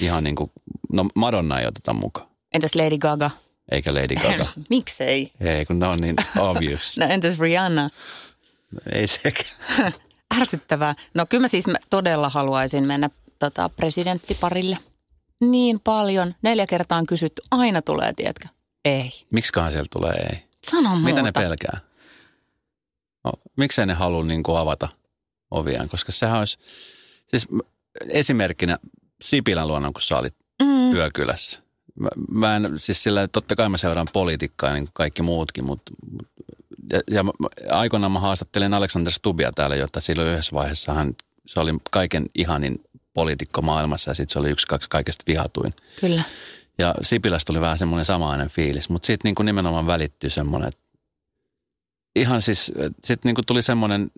[0.00, 0.50] Ihan niin kuin,
[0.92, 3.30] no Madonna ei oteta mukaan, Entäs Lady Gaga?
[3.72, 4.46] Eikä Lady Gaga.
[4.70, 5.32] Miksei?
[5.40, 6.96] ei, kun ne on niin obvious.
[6.98, 7.90] No entäs Rihanna?
[8.92, 9.92] ei sekään.
[10.40, 10.94] Ärsyttävää.
[11.14, 14.78] No kyllä mä siis mä todella haluaisin mennä tota, presidenttiparille.
[15.40, 16.34] Niin paljon.
[16.42, 17.42] Neljä kertaa on kysytty.
[17.50, 18.48] Aina tulee, tiedätkö?
[18.84, 19.10] Ei.
[19.32, 20.42] Miksiköhän siellä tulee ei?
[20.64, 21.04] Sano muuta.
[21.04, 21.78] Mitä ne pelkää?
[23.24, 24.88] No, miksei ne halua niin kuin avata
[25.50, 25.88] oviaan?
[25.88, 26.58] Koska sehän olisi,
[27.28, 27.48] siis
[28.08, 28.78] esimerkkinä
[29.22, 30.92] Sipilän luona, kun sä olit Mm.
[30.94, 31.60] yökylässä.
[32.00, 35.92] Mä, mä en, siis sillä, totta kai mä seuraan politiikkaa niin kuin kaikki muutkin, mutta
[36.92, 41.14] ja, ja mä- mä- aikoinaan mä haastattelin Alexander Stubia täällä, jotta silloin yhdessä vaiheessa hän,
[41.46, 42.80] se oli kaiken ihanin
[43.14, 45.74] poliitikko maailmassa ja sitten se oli yksi kaksi kaikesta vihatuin.
[46.00, 46.22] Kyllä.
[46.78, 50.86] Ja Sipilästä tuli vähän semmoinen samainen fiilis, mutta siitä niin kuin nimenomaan välittyy semmoinen, että
[52.16, 52.72] ihan siis,
[53.04, 54.10] sitten niin tuli semmoinen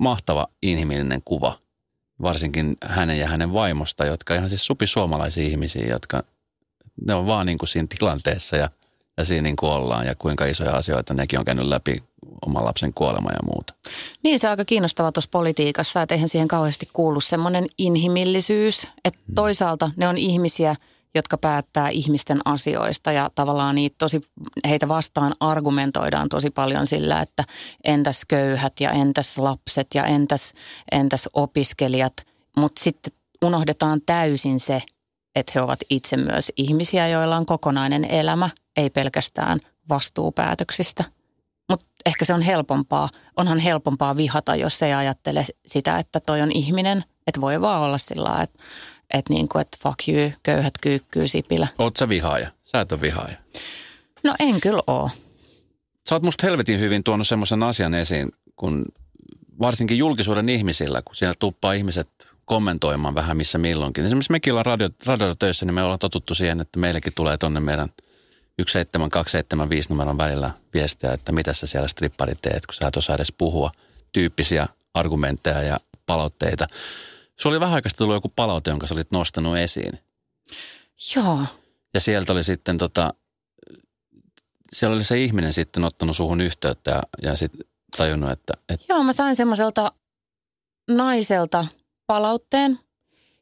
[0.00, 1.58] mahtava inhimillinen kuva,
[2.22, 6.22] varsinkin hänen ja hänen vaimosta, jotka ihan siis supi suomalaisia ihmisiä, jotka
[7.08, 8.68] ne on vaan niin kuin siinä tilanteessa ja,
[9.16, 12.02] ja siinä niin kuin ollaan ja kuinka isoja asioita nekin on käynyt läpi
[12.46, 13.74] oman lapsen kuolema ja muuta.
[14.22, 18.86] Niin se on aika kiinnostavaa tuossa politiikassa, että eihän siihen kauheasti kuulu semmoinen inhimillisyys.
[19.04, 20.76] Että toisaalta ne on ihmisiä,
[21.14, 24.26] jotka päättää ihmisten asioista ja tavallaan niitä tosi,
[24.68, 27.44] heitä vastaan argumentoidaan tosi paljon sillä, että
[27.84, 30.52] entäs köyhät ja entäs lapset ja entäs,
[30.92, 32.12] entäs opiskelijat.
[32.56, 33.12] Mutta sitten
[33.44, 34.82] unohdetaan täysin se,
[35.34, 41.04] että he ovat itse myös ihmisiä, joilla on kokonainen elämä, ei pelkästään vastuupäätöksistä.
[41.68, 43.08] Mutta ehkä se on helpompaa.
[43.36, 47.04] Onhan helpompaa vihata, jos ei ajattele sitä, että toi on ihminen.
[47.26, 48.58] Että voi vaan olla sillä että,
[49.14, 51.68] että, niin kuin, että fuck you, köyhät kyykkyy Sipilä.
[51.78, 52.50] Oot sä vihaaja?
[52.64, 53.36] Sä et ole vihaaja.
[54.24, 55.10] No en kyllä oo.
[56.08, 58.84] Sä oot musta helvetin hyvin tuonut semmoisen asian esiin, kun
[59.60, 62.08] varsinkin julkisuuden ihmisillä, kun siellä tuppaa ihmiset
[62.50, 64.04] kommentoimaan vähän missä milloinkin.
[64.04, 67.60] Esimerkiksi mekin ollaan radio, radiolla töissä, niin me ollaan totuttu siihen, että meillekin tulee tonne
[67.60, 67.88] meidän
[68.58, 73.32] 17275 numeron välillä viestiä, että mitä sä siellä strippari teet, kun sä et osaa edes
[73.38, 73.70] puhua
[74.12, 76.66] tyyppisiä argumentteja ja palautteita.
[77.40, 79.98] Sulla oli vähän aikaa tullut joku palaute, jonka sä olit nostanut esiin.
[81.16, 81.38] Joo.
[81.94, 83.14] Ja sieltä oli sitten tota,
[84.72, 87.60] siellä oli se ihminen sitten ottanut suhun yhteyttä ja, ja sitten
[87.96, 89.92] tajunnut, että, että Joo, mä sain semmoiselta
[90.90, 91.66] naiselta
[92.10, 92.78] palautteen.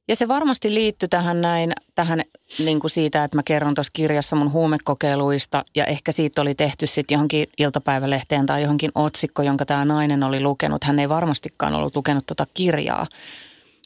[0.08, 2.22] Ja se varmasti liittyy tähän näin, tähän
[2.64, 6.86] niin kuin siitä, että mä kerron tuossa kirjassa mun huumekokeiluista ja ehkä siitä oli tehty
[6.86, 10.84] sitten johonkin iltapäivälehteen tai johonkin otsikko, jonka tämä nainen oli lukenut.
[10.84, 13.06] Hän ei varmastikaan ollut lukenut tuota kirjaa,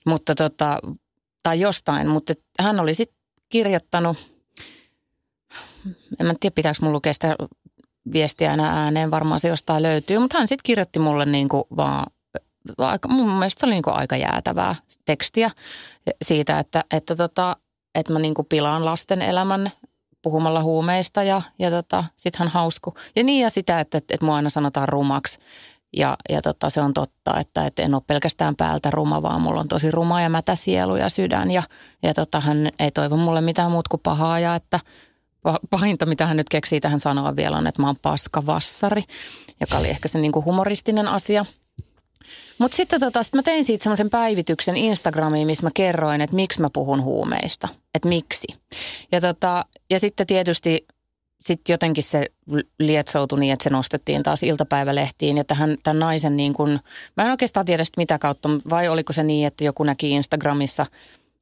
[0.07, 0.79] mutta tota,
[1.43, 3.19] tai jostain, mutta hän oli sitten
[3.49, 4.17] kirjoittanut,
[6.21, 7.37] en mä tiedä pitääkö mun lukea sitä
[8.13, 12.07] viestiä enää ääneen, varmaan se jostain löytyy, mutta hän sitten kirjoitti mulle niin kuin vaan
[12.79, 15.51] aika, mun mielestä se oli niin aika jäätävää tekstiä
[16.23, 17.57] siitä, että, että, tota,
[17.95, 19.71] että mä niin pilaan lasten elämän
[20.23, 22.95] puhumalla huumeista ja, ja tota, sit hän hausku.
[23.17, 25.39] Ja niin ja sitä, että, että, että mua aina sanotaan rumaksi.
[25.97, 29.61] Ja, ja tota, se on totta, että, että en ole pelkästään päältä ruma, vaan mulla
[29.61, 31.51] on tosi ruma ja mätä sielu ja sydän.
[31.51, 31.63] Ja,
[32.03, 34.81] ja tota, hän ei toivo mulle mitään muut kuin pahaa ja että
[35.71, 39.05] pahinta, mitä hän nyt keksii tähän sanoa vielä on, että mä oon paskavassari,
[39.61, 41.45] joka oli ehkä se niin kuin humoristinen asia–
[42.59, 46.61] mutta sitten tota, sit mä tein siitä semmoisen päivityksen Instagramiin, missä mä kerroin, että miksi
[46.61, 47.69] mä puhun huumeista.
[47.95, 48.47] Että miksi.
[49.13, 50.87] Ja, tota, ja sitten tietysti
[51.43, 52.27] sitten jotenkin se
[52.79, 55.37] lietsoutui niin, että se nostettiin taas iltapäivälehtiin.
[55.37, 56.81] Ja tähän, tämän naisen niin kun,
[57.17, 60.87] mä en oikeastaan tiedä sitä mitä kautta, vai oliko se niin, että joku näki Instagramissa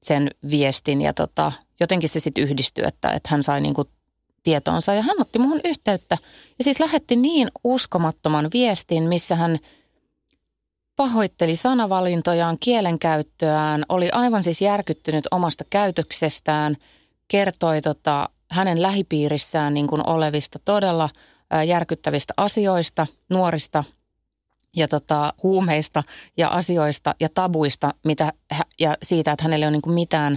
[0.03, 1.03] sen viestin.
[1.03, 3.89] Ja tota, jotenkin se sitten yhdistyi, että, että hän sai niin kuin
[4.43, 4.95] tietoonsa.
[4.95, 6.19] Ja hän otti muhun yhteyttä.
[6.59, 9.59] Ja siis lähetti niin uskomattoman viestin, missä hän–
[11.01, 16.77] pahoitteli sanavalintojaan, kielenkäyttöään, oli aivan siis järkyttynyt omasta käytöksestään,
[17.29, 21.09] kertoi tota, hänen lähipiirissään niin kuin olevista todella
[21.67, 23.85] järkyttävistä asioista, nuorista
[24.77, 26.03] ja tota, huumeista
[26.37, 28.33] ja asioista ja tabuista mitä,
[28.81, 30.37] ja siitä, että hänellä ei ole niin kuin mitään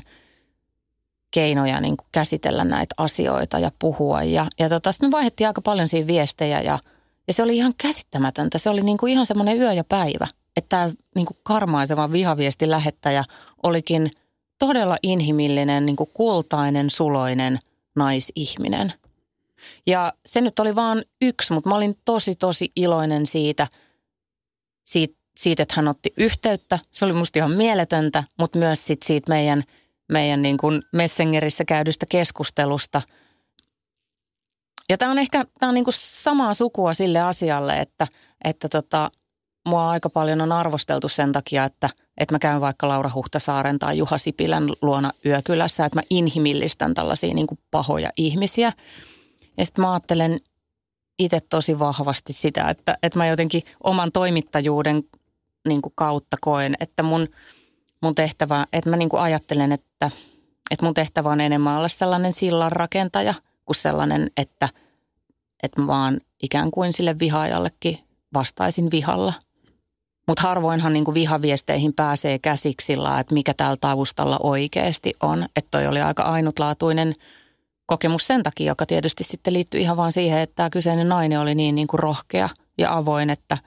[1.31, 4.23] keinoja niin kuin käsitellä näitä asioita ja puhua.
[4.23, 6.79] Ja, ja tota, sitten me vaihdettiin aika paljon siinä viestejä ja,
[7.27, 8.57] ja se oli ihan käsittämätöntä.
[8.57, 10.27] Se oli niin kuin ihan semmoinen yö ja päivä–
[10.57, 13.23] että tämä niin karmaiseva vihaviesti lähettäjä
[13.63, 14.11] olikin
[14.59, 17.59] todella inhimillinen, niin kuin kultainen, suloinen
[17.95, 18.93] naisihminen.
[19.87, 23.67] Ja se nyt oli vain yksi, mutta mä olin tosi, tosi iloinen siitä,
[24.83, 26.79] siitä, siitä että hän otti yhteyttä.
[26.91, 29.63] Se oli musta ihan mieletöntä, mutta myös sit siitä meidän,
[30.11, 33.01] meidän niin kuin Messengerissä käydystä keskustelusta.
[34.89, 38.07] Ja tämä on ehkä tää on niin kuin samaa sukua sille asialle, että,
[38.43, 39.11] että tota,
[39.65, 43.97] mua aika paljon on arvosteltu sen takia, että, että mä käyn vaikka Laura Huhtasaaren tai
[43.97, 48.73] Juha Sipilän luona yökylässä, että mä inhimillistän tällaisia niin kuin pahoja ihmisiä.
[49.57, 50.37] Ja sitten mä ajattelen
[51.19, 55.03] itse tosi vahvasti sitä, että, että mä jotenkin oman toimittajuuden
[55.67, 57.27] niin kuin kautta koen, että mun,
[58.01, 60.11] mun tehtävä, että mä niin kuin ajattelen, että,
[60.71, 63.33] että mun tehtävä on enemmän olla sellainen sillan rakentaja
[63.65, 64.69] kuin sellainen, että,
[65.63, 67.99] että mä vaan ikään kuin sille vihaajallekin
[68.33, 69.33] vastaisin vihalla–
[70.27, 75.45] mutta harvoinhan niin kuin vihaviesteihin pääsee käsiksi sillä, että mikä täällä taustalla oikeasti on.
[75.55, 77.13] Että toi oli aika ainutlaatuinen
[77.85, 81.55] kokemus sen takia, joka tietysti sitten liittyy ihan vaan siihen, että tämä kyseinen nainen oli
[81.55, 83.57] niin, niin kuin rohkea ja avoin, että,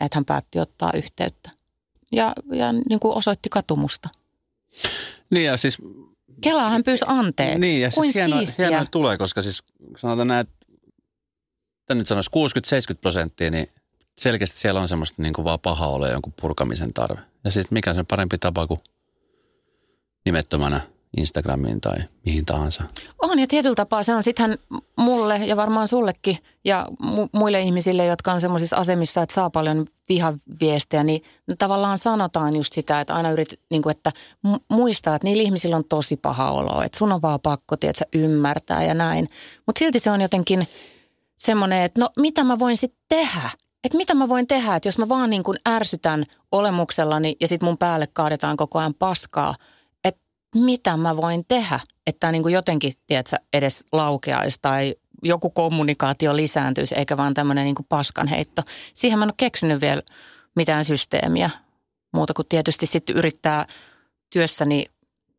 [0.00, 1.50] että hän päätti ottaa yhteyttä.
[2.12, 4.08] Ja, ja niin kuin osoitti katumusta.
[5.30, 5.78] Niin ja siis...
[6.40, 7.60] Kelaa hän pyysi anteeksi.
[7.60, 9.62] Niin ja siis hienoa, hienoa tulee, koska siis
[9.98, 12.30] sanotaan näin, että nyt sanoisi
[12.94, 13.68] 60-70 prosenttia, niin
[14.18, 17.20] selkeästi siellä on semmoista niin kuin vaan paha ole jonkun purkamisen tarve.
[17.44, 18.80] Ja sitten mikä on parempi tapa kuin
[20.24, 20.80] nimettömänä
[21.16, 22.84] Instagramiin tai mihin tahansa.
[23.22, 24.58] On ja tietyllä tapaa se on sittenhän
[24.96, 29.86] mulle ja varmaan sullekin ja mu- muille ihmisille, jotka on semmoisissa asemissa, että saa paljon
[30.08, 31.22] vihaviestejä, niin
[31.58, 34.12] tavallaan sanotaan just sitä, että aina yrit, niin kuin, että
[34.68, 38.84] muistaa, että niillä ihmisillä on tosi paha olo, että sun on vaan pakko, tiedätkö, ymmärtää
[38.84, 39.28] ja näin.
[39.66, 40.68] Mutta silti se on jotenkin
[41.36, 43.50] semmoinen, että no mitä mä voin sitten tehdä,
[43.84, 47.68] että mitä mä voin tehdä, että jos mä vaan niin kuin ärsytän olemuksellani ja sitten
[47.68, 49.54] mun päälle kaadetaan koko ajan paskaa,
[50.04, 50.20] että
[50.54, 56.36] mitä mä voin tehdä, että tämä niin kuin jotenkin, tiedätkö, edes laukeaisi tai joku kommunikaatio
[56.36, 58.62] lisääntyisi, eikä vaan tämmöinen niin paskanheitto.
[58.94, 60.02] Siihen mä en ole keksinyt vielä
[60.56, 61.50] mitään systeemiä,
[62.12, 63.66] muuta kuin tietysti sitten yrittää
[64.30, 64.86] työssäni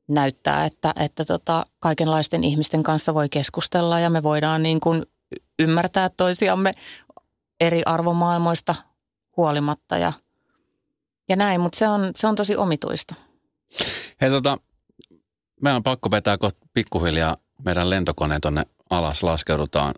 [0.10, 5.06] näyttää, että, että tota, kaikenlaisten ihmisten kanssa voi keskustella ja me voidaan niin kuin
[5.60, 6.72] ymmärtää toisiamme
[7.60, 8.76] eri arvomaailmoista
[9.38, 10.14] huolimatta ja,
[11.30, 13.16] ja näin, mutta se on, se on tosi omituista.
[14.22, 14.58] Hei tota,
[15.62, 19.94] meidän on pakko vetää kohta pikkuhiljaa meidän lentokone tuonne alas, laskeudutaan.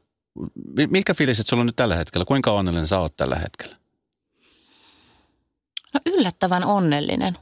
[0.90, 2.26] Mikä fiiliset sulla on nyt tällä hetkellä?
[2.26, 3.76] Kuinka onnellinen sä oot tällä hetkellä?
[5.94, 7.38] No yllättävän onnellinen.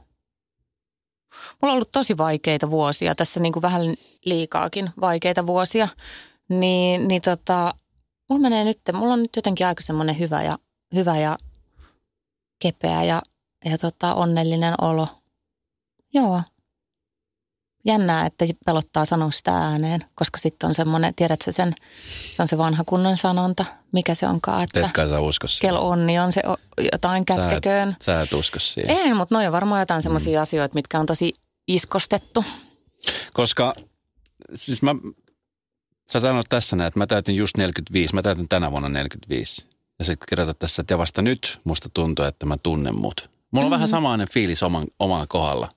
[1.62, 3.82] Mulla on ollut tosi vaikeita vuosia, tässä niin kuin vähän
[4.24, 5.88] liikaakin vaikeita vuosia.
[6.48, 7.74] Niin, niin tota,
[8.30, 10.58] mulla menee nyt, mulla on nyt jotenkin aika semmoinen hyvä ja,
[10.94, 11.38] hyvä ja
[12.58, 13.22] kepeä ja,
[13.64, 15.06] ja tota, onnellinen olo.
[16.14, 16.42] Joo.
[17.86, 21.74] jännää, että pelottaa sanoa sitä ääneen, koska sitten on semmoinen, tiedätkö sen,
[22.36, 25.74] se on se vanha kunnon sanonta, mikä se onkaan, että Teetkö sä usko siihen?
[25.74, 26.42] kel onni on se
[26.92, 27.96] jotain Sä et, kätkeköön.
[28.02, 28.98] sä et usko siihen.
[28.98, 31.34] Ei, mutta noin on varmaan jotain semmoisia asioita, mitkä on tosi
[31.68, 32.44] iskostettu.
[33.32, 33.74] Koska
[34.54, 34.90] siis mä,
[36.12, 39.66] sä sanot tässä näin, että mä täytin just 45, mä täytin tänä vuonna 45.
[39.98, 43.30] Ja sitten kirjoitat tässä, että ja vasta nyt musta tuntuu, että mä tunnen mut.
[43.50, 43.70] Mulla on mm-hmm.
[43.70, 45.68] vähän samainen fiilis oman, omaan kohdalla.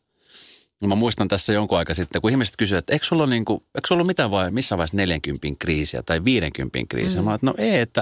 [0.87, 4.03] Mä muistan tässä jonkun aika sitten, kun ihmiset kysyivät, että eikö sulla niinku, eikö sulla
[4.03, 7.21] mitään vai missä vaiheessa 40 kriisiä tai 50 kriisiä.
[7.21, 7.25] Mm.
[7.25, 8.01] Mä että no ei, että,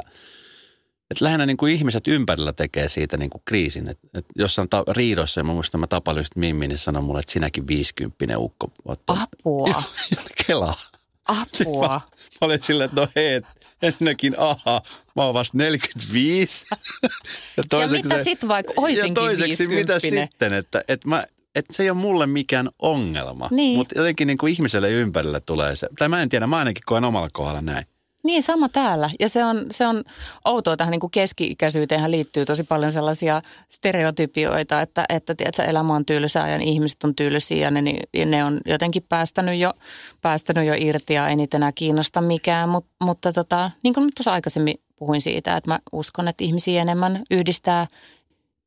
[1.11, 3.87] että lähinnä niin kuin ihmiset ympärillä tekee siitä niin kuin kriisin.
[3.87, 7.19] Että, että jossain ta- riidossa, ja mä muistan, mä tapailin just Mimmi, niin sanoi mulle,
[7.19, 8.71] että sinäkin 50 ukko.
[8.89, 9.83] oot- Apua,
[10.47, 10.79] Kelaa.
[11.25, 12.01] Apua.
[12.41, 13.41] mä olin silleen, että no hei,
[13.81, 14.81] ensinnäkin aha,
[15.15, 16.65] mä oon vasta 45.
[17.57, 20.27] ja, mitä sit vaikka oisinkin Ja toiseksi, mitä 50?
[20.29, 21.25] sitten, että, että, mä,
[21.55, 23.47] että se ei ole mulle mikään ongelma.
[23.51, 23.77] Niin.
[23.77, 27.05] Mutta jotenkin niin kuin ihmiselle ympärille tulee se, tai mä en tiedä, mä ainakin koen
[27.05, 27.85] omalla kohdalla näin.
[28.25, 29.09] Niin, sama täällä.
[29.19, 30.03] Ja se on, se on
[30.45, 36.05] outoa tähän niin kuin keski-ikäisyyteenhän liittyy tosi paljon sellaisia stereotypioita, että, että tiedätkö, elämä on
[36.05, 39.73] tylsää ja ihmiset on tylsiä ja ne, ja ne on jotenkin päästänyt jo,
[40.21, 42.69] päästänyt jo irti ja ei niitä enää kiinnosta mikään.
[42.69, 47.23] Mut, mutta tota, niin kuin tuossa aikaisemmin puhuin siitä, että mä uskon, että ihmisiä enemmän
[47.31, 47.87] yhdistää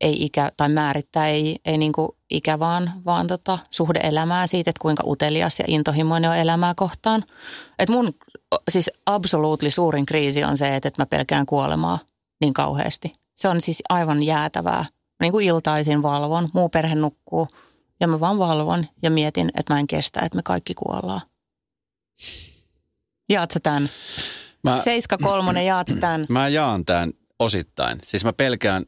[0.01, 4.71] ei ikä, tai määrittää ei, ei niin kuin ikä, vaan, vaan tota, suhde elämää siitä,
[4.71, 7.25] että kuinka utelias ja intohimoinen on elämää kohtaan.
[7.79, 8.15] Et mun
[8.71, 11.99] siis absoluutli suurin kriisi on se, että, mä pelkään kuolemaa
[12.41, 13.13] niin kauheasti.
[13.35, 14.85] Se on siis aivan jäätävää.
[15.21, 17.49] Niin kuin iltaisin valvon, muu perhe nukkuu
[18.01, 21.21] ja mä vaan valvon ja mietin, että mä en kestä, että me kaikki kuollaan.
[23.29, 23.89] Jaat sä tämän?
[24.65, 26.27] Mä, Seiska kolmonen, jaat sä tämän?
[26.29, 27.99] mä jaan tämän osittain.
[28.05, 28.85] Siis mä pelkään,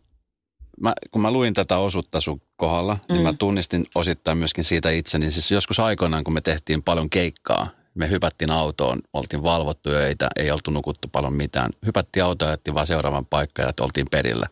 [0.81, 3.13] mä, kun mä luin tätä osuutta sun kohdalla, mm.
[3.13, 5.31] niin mä tunnistin osittain myöskin siitä itseni.
[5.31, 7.67] Siis joskus aikoinaan, kun me tehtiin paljon keikkaa,
[8.01, 11.71] me hypättiin autoon, oltiin valvottu öitä, ei oltu nukuttu paljon mitään.
[11.87, 14.47] Hypättiin autoon ja jättiin vaan seuraavan paikkaan ja oltiin perillä.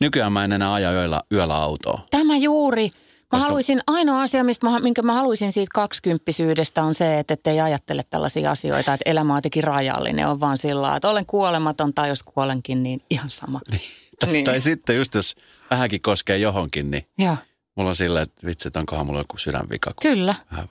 [0.00, 2.00] Nykyään mä en enää aja yöllä, yöllä autoa.
[2.10, 2.84] Tämä juuri.
[2.84, 2.90] Mä
[3.30, 7.60] Koska- haluaisin, ainoa asia, mistä mä, minkä mä haluaisin siitä kaksikymppisyydestä on se, että ettei
[7.60, 12.08] ajattele tällaisia asioita, että elämä on jotenkin rajallinen, on vaan sillä että olen kuolematon tai
[12.08, 13.60] jos kuolenkin, niin ihan sama.
[14.20, 14.44] Tai, Niin.
[14.44, 15.34] tai sitten just jos
[15.70, 17.36] vähänkin koskee johonkin, niin Joo,
[17.76, 19.90] mulla on silleen, että vitsi, että onkohan mulla joku sydänvika.
[19.90, 20.34] kun- kyllä.
[20.52, 20.68] Vähän.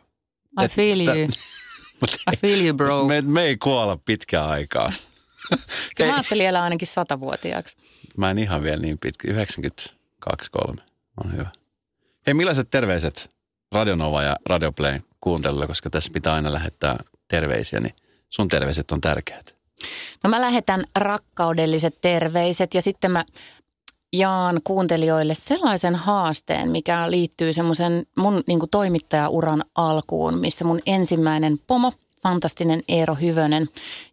[0.64, 1.28] I feel you.
[2.34, 3.04] I feel you, bro.
[3.04, 4.92] me, me ei kuolla pitkään aikaa.
[5.96, 7.78] Kyllä mä ajattelin elää ainakin satavuotiaaksi.
[8.18, 9.32] Mä en ihan vielä niin pitkä.
[9.32, 10.82] 92, 3
[11.26, 11.50] on hyvä.
[12.28, 13.32] Hei, millaiset terveiset
[13.76, 17.96] Radionova ja Radioplay kuuntelijoille, koska tässä pitää aina lähettää terveisiä, niin
[18.30, 19.56] sun terveiset on tärkeät.
[20.24, 23.26] No mä lähetän rakkaudelliset terveiset ja sitten mä
[24.14, 31.94] jaan kuuntelijoille sellaisen haasteen, mikä liittyy semmoisen mun niin toimittajauran alkuun, missä mun ensimmäinen pomo,
[32.24, 33.70] fantastinen Eero Hyvönen,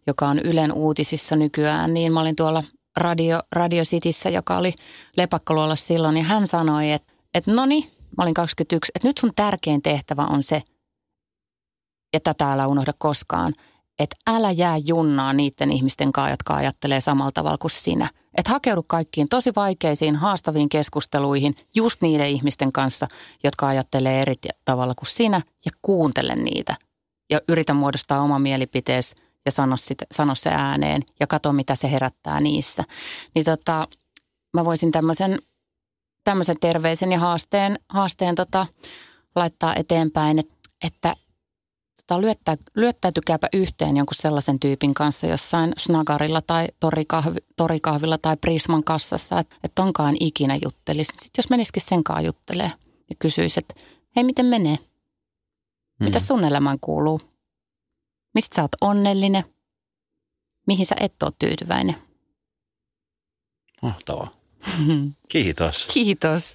[0.07, 2.63] joka on Ylen uutisissa nykyään, niin mä olin tuolla
[2.97, 4.73] Radio, Radio Cityssä, joka oli
[5.17, 7.83] lepakkoluolla silloin, ja hän sanoi, että, että no niin,
[8.17, 10.63] mä olin 21, että nyt sun tärkein tehtävä on se,
[12.13, 13.53] ja tätä unohda koskaan,
[13.99, 18.09] että älä jää junnaa niiden ihmisten kanssa, jotka ajattelee samalla tavalla kuin sinä.
[18.37, 23.07] Että hakeudu kaikkiin tosi vaikeisiin, haastaviin keskusteluihin just niiden ihmisten kanssa,
[23.43, 24.35] jotka ajattelee eri
[24.65, 26.75] tavalla kuin sinä ja kuuntele niitä.
[27.29, 29.15] Ja yritä muodostaa oma mielipiteesi
[29.45, 32.83] ja sano, sit, sano se ääneen ja katso, mitä se herättää niissä.
[33.35, 33.87] Niin tota,
[34.53, 35.39] mä voisin tämmöisen,
[36.23, 38.67] tämmöisen terveisen ja haasteen, haasteen tota,
[39.35, 41.15] laittaa eteenpäin, että, että
[42.07, 48.83] tota, lyöttä, lyöttäytykääpä yhteen jonkun sellaisen tyypin kanssa jossain snagarilla tai torikahvi, torikahvilla tai Prisman
[48.83, 51.11] kassassa, että et tonkaan ikinä juttelisi.
[51.15, 52.71] Sitten jos menisikin sen kanssa juttelee
[53.09, 53.73] ja kysyisi, että
[54.15, 54.79] hei miten menee?
[55.99, 57.19] Mitä sun elämään kuuluu?
[58.33, 59.43] Mistä sä oot onnellinen?
[60.67, 61.95] Mihin sä et ole tyytyväinen?
[63.81, 64.27] Mahtavaa.
[65.31, 65.87] Kiitos.
[65.93, 66.53] Kiitos.